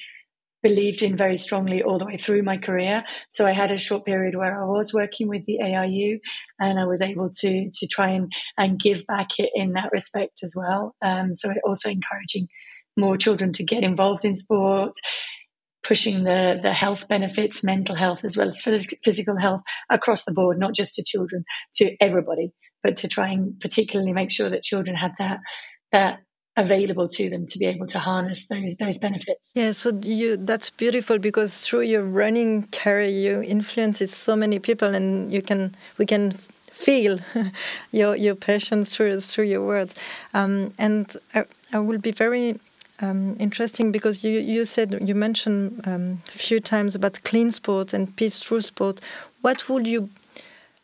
believed 0.66 1.04
in 1.04 1.16
very 1.16 1.38
strongly 1.38 1.84
all 1.84 2.00
the 2.00 2.06
way 2.06 2.18
through 2.18 2.42
my 2.42 2.58
career. 2.58 3.04
So 3.30 3.46
I 3.46 3.52
had 3.52 3.72
a 3.72 3.78
short 3.78 4.04
period 4.04 4.36
where 4.36 4.60
I 4.60 4.66
was 4.66 4.96
working 4.96 5.28
with 5.28 5.46
the 5.46 5.62
ARU 5.62 6.18
and 6.60 6.80
I 6.80 6.86
was 6.86 7.04
able 7.04 7.30
to 7.42 7.70
to 7.72 7.88
try 7.88 8.10
and, 8.10 8.32
and 8.58 8.80
give 8.80 9.06
back 9.06 9.28
it 9.38 9.52
in 9.54 9.74
that 9.74 9.92
respect 9.92 10.40
as 10.42 10.56
well. 10.58 10.96
Um, 11.04 11.36
so 11.36 11.54
also 11.64 11.90
encouraging 11.90 12.48
more 12.98 13.16
children 13.16 13.54
to 13.54 13.64
get 13.64 13.84
involved 13.84 14.26
in 14.26 14.36
sport, 14.36 14.94
pushing 15.84 16.24
the, 16.24 16.58
the 16.60 16.74
health 16.74 17.08
benefits, 17.08 17.64
mental 17.64 17.96
health 17.96 18.26
as 18.26 18.36
well 18.36 18.50
as 18.50 18.64
physical 19.04 19.38
health 19.40 19.62
across 19.92 20.26
the 20.26 20.34
board, 20.34 20.58
not 20.58 20.74
just 20.74 20.96
to 20.96 21.04
children, 21.06 21.46
to 21.76 21.96
everybody, 22.02 22.54
but 22.82 22.98
to 22.98 23.08
try 23.08 23.30
and 23.30 23.60
particularly 23.60 24.14
make 24.14 24.32
sure 24.32 24.50
that 24.50 24.64
children 24.64 24.98
had 24.98 25.12
that 25.20 25.38
that 25.92 26.25
available 26.58 27.08
to 27.10 27.30
them 27.30 27.46
to 27.48 27.60
be 27.60 27.66
able 27.66 27.88
to 27.88 28.00
harness 28.00 28.48
those 28.48 28.78
those 28.78 28.98
benefits. 28.98 29.54
Yeah, 29.56 29.72
so 29.72 29.92
you 30.02 30.38
that's 30.38 30.70
beautiful 30.70 31.20
because 31.20 31.66
through 31.66 31.82
your 31.82 32.04
running 32.04 32.68
career 32.72 33.08
you 33.08 33.42
influence 33.42 34.00
so 34.12 34.36
many 34.36 34.60
people 34.60 34.96
and 34.96 35.32
you 35.32 35.42
can 35.42 35.76
we 35.98 36.06
can 36.06 36.32
feel 36.72 37.20
your 37.92 38.16
your 38.16 38.36
passion 38.36 38.86
through 38.86 39.20
through 39.20 39.46
your 39.46 39.66
words. 39.66 39.96
Um, 40.34 40.72
and 40.78 41.16
I, 41.34 41.46
I 41.74 41.80
will 41.80 42.00
be 42.00 42.12
very 42.12 42.60
um, 43.02 43.36
interesting 43.40 43.92
because 43.92 44.24
you 44.24 44.40
you 44.40 44.66
said 44.66 44.98
you 45.02 45.16
mentioned 45.16 45.82
um, 45.88 46.22
a 46.28 46.38
few 46.38 46.60
times 46.60 46.96
about 46.96 47.24
clean 47.24 47.52
sport 47.52 47.94
and 47.94 48.16
peace 48.16 48.40
through 48.40 48.62
sport. 48.62 49.02
What 49.42 49.68
would 49.70 49.88
you 49.88 50.10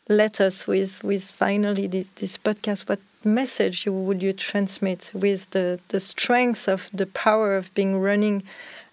let 0.08 0.40
us 0.40 0.66
with 0.66 1.02
with 1.02 1.30
finally 1.30 1.86
this, 1.86 2.08
this 2.16 2.38
podcast? 2.38 2.88
What 2.88 3.00
message 3.24 3.86
would 3.86 4.22
you 4.22 4.32
transmit 4.32 5.10
with 5.14 5.50
the, 5.50 5.80
the 5.88 6.00
strength 6.00 6.68
of 6.68 6.90
the 6.92 7.06
power 7.06 7.56
of 7.56 7.74
being 7.74 8.00
running 8.00 8.42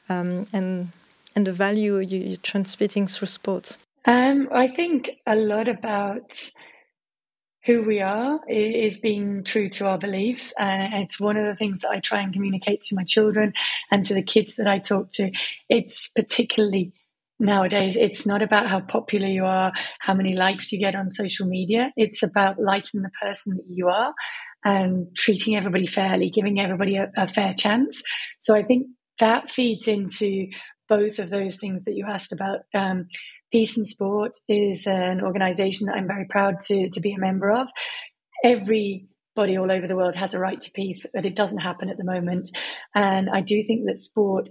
um, 0.09 0.47
and 0.51 0.91
and 1.35 1.45
the 1.47 1.51
value 1.51 1.99
you, 1.99 2.33
are 2.33 2.37
transmitting 2.37 3.07
through 3.07 3.27
sports? 3.27 3.77
Um, 4.05 4.49
I 4.51 4.67
think 4.67 5.11
a 5.27 5.35
lot 5.35 5.67
about 5.67 6.49
who 7.65 7.83
we 7.83 8.01
are 8.01 8.39
is 8.49 8.97
being 8.97 9.43
true 9.43 9.69
to 9.69 9.87
our 9.87 9.97
beliefs. 9.97 10.53
And 10.59 11.03
it's 11.03 11.19
one 11.19 11.37
of 11.37 11.45
the 11.45 11.55
things 11.55 11.81
that 11.81 11.91
I 11.91 11.99
try 11.99 12.21
and 12.21 12.33
communicate 12.33 12.81
to 12.83 12.95
my 12.95 13.03
children 13.03 13.53
and 13.91 14.03
to 14.05 14.13
the 14.13 14.23
kids 14.23 14.55
that 14.55 14.67
I 14.67 14.79
talk 14.79 15.11
to. 15.11 15.31
It's 15.69 16.09
particularly 16.09 16.93
nowadays 17.39 17.95
it's 17.95 18.25
not 18.25 18.41
about 18.41 18.67
how 18.67 18.81
popular 18.81 19.27
you 19.27 19.45
are 19.45 19.71
how 19.99 20.13
many 20.13 20.35
likes 20.35 20.71
you 20.71 20.79
get 20.79 20.95
on 20.95 21.09
social 21.09 21.47
media. 21.47 21.91
It's 21.95 22.21
about 22.23 22.59
liking 22.59 23.01
the 23.01 23.11
person 23.21 23.55
that 23.57 23.65
you 23.69 23.87
are 23.87 24.13
and 24.65 25.07
treating 25.15 25.55
everybody 25.55 25.85
fairly 25.85 26.29
giving 26.29 26.59
everybody 26.59 26.97
a, 26.97 27.09
a 27.17 27.27
fair 27.27 27.53
chance. 27.53 28.01
So 28.39 28.55
i 28.55 28.61
think 28.61 28.87
that 29.19 29.49
feeds 29.49 29.87
into 29.87 30.47
both 30.87 31.19
of 31.19 31.29
those 31.29 31.57
things 31.57 31.85
that 31.85 31.95
you 31.95 32.05
asked 32.07 32.31
about. 32.31 32.59
Um, 32.73 33.07
peace 33.51 33.77
and 33.77 33.85
sport 33.85 34.31
is 34.47 34.87
an 34.87 35.21
organization 35.21 35.87
that 35.87 35.95
i'm 35.95 36.07
very 36.07 36.25
proud 36.29 36.59
to, 36.67 36.89
to 36.89 36.99
be 36.99 37.13
a 37.13 37.19
member 37.19 37.51
of. 37.51 37.69
Everybody 38.43 39.57
all 39.57 39.71
over 39.71 39.87
the 39.87 39.95
world 39.95 40.15
has 40.15 40.33
a 40.33 40.39
right 40.39 40.59
to 40.59 40.71
peace 40.71 41.05
but 41.13 41.25
it 41.25 41.35
doesn't 41.35 41.59
happen 41.59 41.89
at 41.89 41.97
the 41.97 42.03
moment. 42.03 42.49
And 42.93 43.29
i 43.29 43.41
do 43.41 43.63
think 43.63 43.85
that 43.85 43.97
sport 43.97 44.49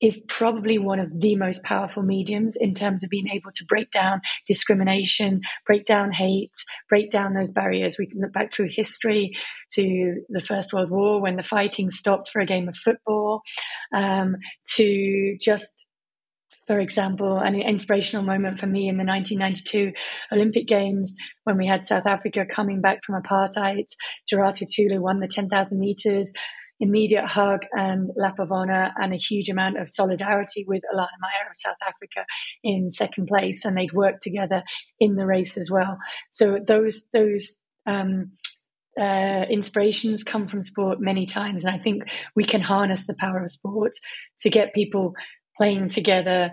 is 0.00 0.22
probably 0.28 0.78
one 0.78 0.98
of 0.98 1.20
the 1.20 1.36
most 1.36 1.62
powerful 1.62 2.02
mediums 2.02 2.56
in 2.56 2.74
terms 2.74 3.04
of 3.04 3.10
being 3.10 3.28
able 3.28 3.50
to 3.54 3.64
break 3.66 3.90
down 3.90 4.20
discrimination, 4.46 5.40
break 5.66 5.84
down 5.84 6.12
hate, 6.12 6.52
break 6.88 7.10
down 7.10 7.34
those 7.34 7.52
barriers. 7.52 7.96
We 7.98 8.06
can 8.06 8.20
look 8.20 8.32
back 8.32 8.52
through 8.52 8.68
history 8.70 9.32
to 9.72 10.22
the 10.28 10.40
First 10.40 10.72
World 10.72 10.90
War 10.90 11.20
when 11.20 11.36
the 11.36 11.42
fighting 11.42 11.90
stopped 11.90 12.28
for 12.28 12.40
a 12.40 12.46
game 12.46 12.68
of 12.68 12.76
football, 12.76 13.42
um, 13.94 14.36
to 14.76 15.36
just 15.40 15.86
for 16.66 16.80
example, 16.80 17.38
an 17.38 17.54
inspirational 17.56 18.24
moment 18.24 18.58
for 18.58 18.66
me 18.66 18.88
in 18.88 18.96
the 18.96 19.04
1992 19.04 19.92
Olympic 20.32 20.66
Games 20.66 21.14
when 21.44 21.58
we 21.58 21.66
had 21.66 21.84
South 21.84 22.06
Africa 22.06 22.46
coming 22.50 22.80
back 22.80 23.00
from 23.04 23.20
apartheid. 23.22 23.84
Derartu 24.32 24.64
Tulu 24.74 25.00
won 25.00 25.20
the 25.20 25.28
10,000 25.28 25.78
meters 25.78 26.32
immediate 26.84 27.26
hug 27.26 27.62
and 27.72 28.10
lap 28.16 28.38
of 28.38 28.52
honor 28.52 28.92
and 28.96 29.12
a 29.12 29.16
huge 29.16 29.48
amount 29.48 29.80
of 29.80 29.88
solidarity 29.88 30.64
with 30.68 30.82
Elana 30.92 31.18
Meyer 31.20 31.48
of 31.48 31.56
South 31.56 31.76
Africa 31.82 32.24
in 32.62 32.90
second 32.90 33.26
place, 33.26 33.64
and 33.64 33.76
they'd 33.76 33.92
worked 33.92 34.22
together 34.22 34.62
in 35.00 35.16
the 35.16 35.26
race 35.26 35.56
as 35.56 35.70
well. 35.70 35.96
So 36.30 36.58
those 36.64 37.06
those 37.12 37.60
um, 37.86 38.32
uh, 39.00 39.44
inspirations 39.50 40.22
come 40.22 40.46
from 40.46 40.62
sport 40.62 41.00
many 41.00 41.26
times, 41.26 41.64
and 41.64 41.74
I 41.74 41.78
think 41.78 42.02
we 42.36 42.44
can 42.44 42.60
harness 42.60 43.06
the 43.06 43.16
power 43.18 43.42
of 43.42 43.50
sport 43.50 43.92
to 44.40 44.50
get 44.50 44.74
people 44.74 45.14
playing 45.56 45.88
together 45.88 46.52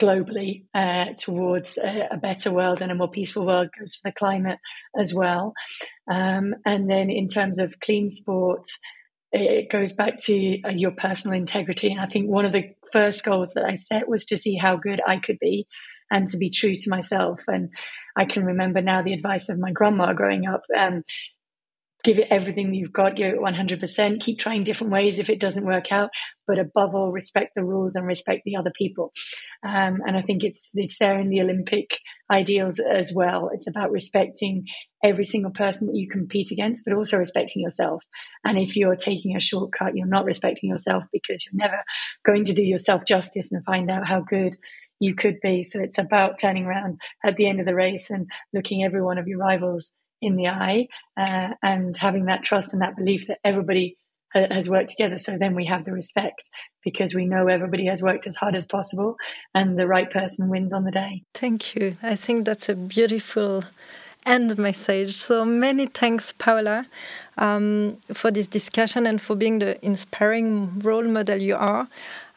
globally 0.00 0.64
uh, 0.74 1.12
towards 1.18 1.78
a, 1.78 2.08
a, 2.10 2.16
better 2.16 2.50
world 2.50 2.82
and 2.82 2.90
a 2.90 2.94
more 2.94 3.10
peaceful 3.10 3.46
world 3.46 3.68
goes 3.78 3.94
for 3.94 4.08
the 4.08 4.14
climate 4.14 4.58
as 4.98 5.14
well. 5.14 5.54
Um, 6.10 6.54
and 6.66 6.90
then 6.90 7.08
in 7.08 7.28
terms 7.28 7.60
of 7.60 7.78
clean 7.78 8.10
sport, 8.10 8.64
it 9.32 9.70
goes 9.70 9.92
back 9.92 10.18
to 10.24 10.60
uh, 10.62 10.70
your 10.70 10.90
personal 10.90 11.36
integrity. 11.36 11.90
And 11.90 12.00
I 12.00 12.06
think 12.06 12.28
one 12.28 12.44
of 12.44 12.52
the 12.52 12.74
first 12.92 13.24
goals 13.24 13.54
that 13.54 13.64
I 13.64 13.76
set 13.76 14.08
was 14.08 14.26
to 14.26 14.36
see 14.36 14.56
how 14.56 14.76
good 14.76 15.00
I 15.06 15.18
could 15.18 15.38
be 15.40 15.66
and 16.10 16.28
to 16.28 16.36
be 16.36 16.50
true 16.50 16.74
to 16.74 16.90
myself. 16.90 17.44
And 17.48 17.70
I 18.16 18.26
can 18.26 18.44
remember 18.44 18.82
now 18.82 19.02
the 19.02 19.14
advice 19.14 19.48
of 19.48 19.58
my 19.58 19.72
grandma 19.72 20.12
growing 20.12 20.46
up. 20.46 20.62
Um, 20.76 21.02
give 22.04 22.18
it 22.18 22.28
everything 22.30 22.74
you've 22.74 22.92
got, 22.92 23.16
give 23.16 23.32
it 23.32 23.38
100%, 23.38 24.20
keep 24.20 24.38
trying 24.38 24.64
different 24.64 24.92
ways 24.92 25.18
if 25.18 25.30
it 25.30 25.38
doesn't 25.38 25.64
work 25.64 25.92
out, 25.92 26.10
but 26.46 26.58
above 26.58 26.94
all, 26.94 27.12
respect 27.12 27.52
the 27.54 27.64
rules 27.64 27.94
and 27.94 28.06
respect 28.06 28.42
the 28.44 28.56
other 28.56 28.72
people. 28.76 29.12
Um, 29.64 30.00
and 30.04 30.16
I 30.16 30.22
think 30.22 30.42
it's, 30.42 30.70
it's 30.74 30.98
there 30.98 31.18
in 31.20 31.28
the 31.28 31.40
Olympic 31.40 31.98
ideals 32.30 32.80
as 32.80 33.12
well. 33.14 33.50
It's 33.52 33.68
about 33.68 33.92
respecting 33.92 34.64
every 35.02 35.24
single 35.24 35.50
person 35.50 35.88
that 35.88 35.96
you 35.96 36.08
compete 36.08 36.50
against, 36.50 36.84
but 36.84 36.94
also 36.94 37.18
respecting 37.18 37.62
yourself. 37.62 38.04
And 38.44 38.58
if 38.58 38.76
you're 38.76 38.96
taking 38.96 39.36
a 39.36 39.40
shortcut, 39.40 39.96
you're 39.96 40.06
not 40.06 40.24
respecting 40.24 40.70
yourself 40.70 41.04
because 41.12 41.44
you're 41.44 41.60
never 41.60 41.82
going 42.24 42.44
to 42.44 42.54
do 42.54 42.62
yourself 42.62 43.04
justice 43.04 43.52
and 43.52 43.64
find 43.64 43.90
out 43.90 44.06
how 44.06 44.20
good 44.20 44.56
you 45.00 45.14
could 45.14 45.40
be. 45.40 45.64
So 45.64 45.80
it's 45.80 45.98
about 45.98 46.38
turning 46.38 46.64
around 46.64 47.00
at 47.24 47.36
the 47.36 47.48
end 47.48 47.58
of 47.58 47.66
the 47.66 47.74
race 47.74 48.10
and 48.10 48.30
looking 48.52 48.84
every 48.84 49.02
one 49.02 49.18
of 49.18 49.26
your 49.26 49.38
rivals 49.38 49.98
in 50.20 50.36
the 50.36 50.46
eye 50.46 50.86
uh, 51.16 51.48
and 51.62 51.96
having 51.96 52.26
that 52.26 52.44
trust 52.44 52.72
and 52.72 52.82
that 52.82 52.96
belief 52.96 53.26
that 53.26 53.38
everybody 53.44 53.96
has 54.34 54.68
worked 54.68 54.90
together. 54.90 55.16
So 55.16 55.36
then 55.36 55.54
we 55.54 55.66
have 55.66 55.84
the 55.84 55.92
respect 55.92 56.48
because 56.84 57.14
we 57.14 57.26
know 57.26 57.48
everybody 57.48 57.86
has 57.86 58.02
worked 58.02 58.26
as 58.26 58.36
hard 58.36 58.54
as 58.54 58.66
possible 58.66 59.16
and 59.54 59.78
the 59.78 59.86
right 59.86 60.10
person 60.10 60.48
wins 60.48 60.72
on 60.72 60.84
the 60.84 60.90
day. 60.90 61.22
Thank 61.34 61.74
you. 61.74 61.96
I 62.02 62.16
think 62.16 62.44
that's 62.44 62.68
a 62.68 62.74
beautiful 62.74 63.64
end 64.26 64.56
message. 64.58 65.16
So 65.16 65.44
many 65.44 65.86
thanks, 65.86 66.32
Paola, 66.32 66.86
um, 67.38 67.98
for 68.12 68.30
this 68.30 68.46
discussion 68.46 69.06
and 69.06 69.20
for 69.20 69.36
being 69.36 69.58
the 69.58 69.84
inspiring 69.84 70.78
role 70.80 71.04
model 71.04 71.38
you 71.38 71.56
are. 71.56 71.88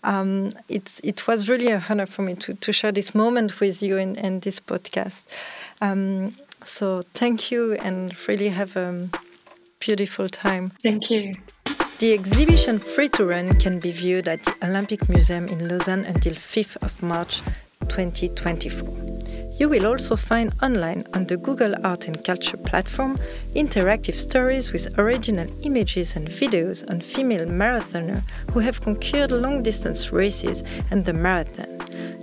Um, 0.03 0.51
it's, 0.69 0.99
it 1.03 1.27
was 1.27 1.49
really 1.49 1.69
a 1.69 1.83
honor 1.89 2.05
for 2.05 2.21
me 2.21 2.35
to, 2.35 2.53
to 2.53 2.71
share 2.71 2.91
this 2.91 3.15
moment 3.15 3.59
with 3.59 3.81
you 3.81 3.97
in, 3.97 4.15
in 4.17 4.39
this 4.41 4.59
podcast. 4.59 5.23
Um, 5.81 6.35
so 6.63 7.01
thank 7.13 7.51
you 7.51 7.73
and 7.73 8.15
really 8.27 8.49
have 8.49 8.75
a 8.75 9.09
beautiful 9.79 10.29
time. 10.29 10.71
Thank 10.81 11.09
you. 11.09 11.35
The 11.99 12.13
exhibition 12.13 12.79
Free 12.79 13.07
to 13.09 13.25
Run 13.25 13.57
can 13.57 13.79
be 13.79 13.91
viewed 13.91 14.27
at 14.27 14.43
the 14.43 14.53
Olympic 14.63 15.07
Museum 15.07 15.47
in 15.47 15.69
Lausanne 15.69 16.05
until 16.05 16.33
5th 16.33 16.75
of 16.83 17.01
March 17.01 17.41
2024. 17.85 19.05
You 19.57 19.69
will 19.69 19.85
also 19.85 20.17
find 20.17 20.53
online 20.61 21.05
on 21.13 21.25
the 21.27 21.37
Google 21.37 21.75
Art 21.85 22.07
and 22.07 22.23
Culture 22.25 22.57
platform 22.57 23.17
interactive 23.55 24.15
stories 24.15 24.73
with 24.73 24.99
original 24.99 25.47
images 25.63 26.17
and 26.17 26.27
videos 26.27 26.89
on 26.89 26.99
female 26.99 27.45
marathoners 27.45 28.21
who 28.51 28.59
have 28.59 28.81
conquered 28.81 29.31
long 29.31 29.63
distance 29.63 30.11
races 30.11 30.63
and 30.91 31.05
the 31.05 31.13
marathon. 31.13 31.77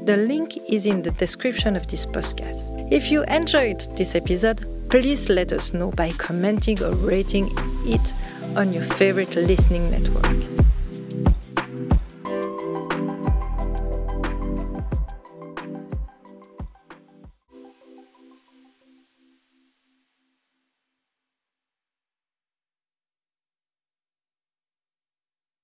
The 0.04 0.18
link 0.18 0.58
is 0.68 0.84
in 0.86 1.00
the 1.02 1.12
description 1.12 1.74
of 1.74 1.86
this 1.86 2.04
podcast. 2.04 2.92
If 2.92 3.10
you 3.10 3.24
enjoyed 3.24 3.80
this 3.96 4.14
episode, 4.14 4.66
please 4.90 5.30
let 5.30 5.54
us 5.54 5.72
know 5.72 5.90
by 5.92 6.10
commenting 6.12 6.82
or 6.82 6.92
rating 6.92 7.48
it 7.86 8.14
on 8.56 8.74
your 8.74 8.84
favorite 8.84 9.34
listening 9.36 9.90
network. 9.90 10.61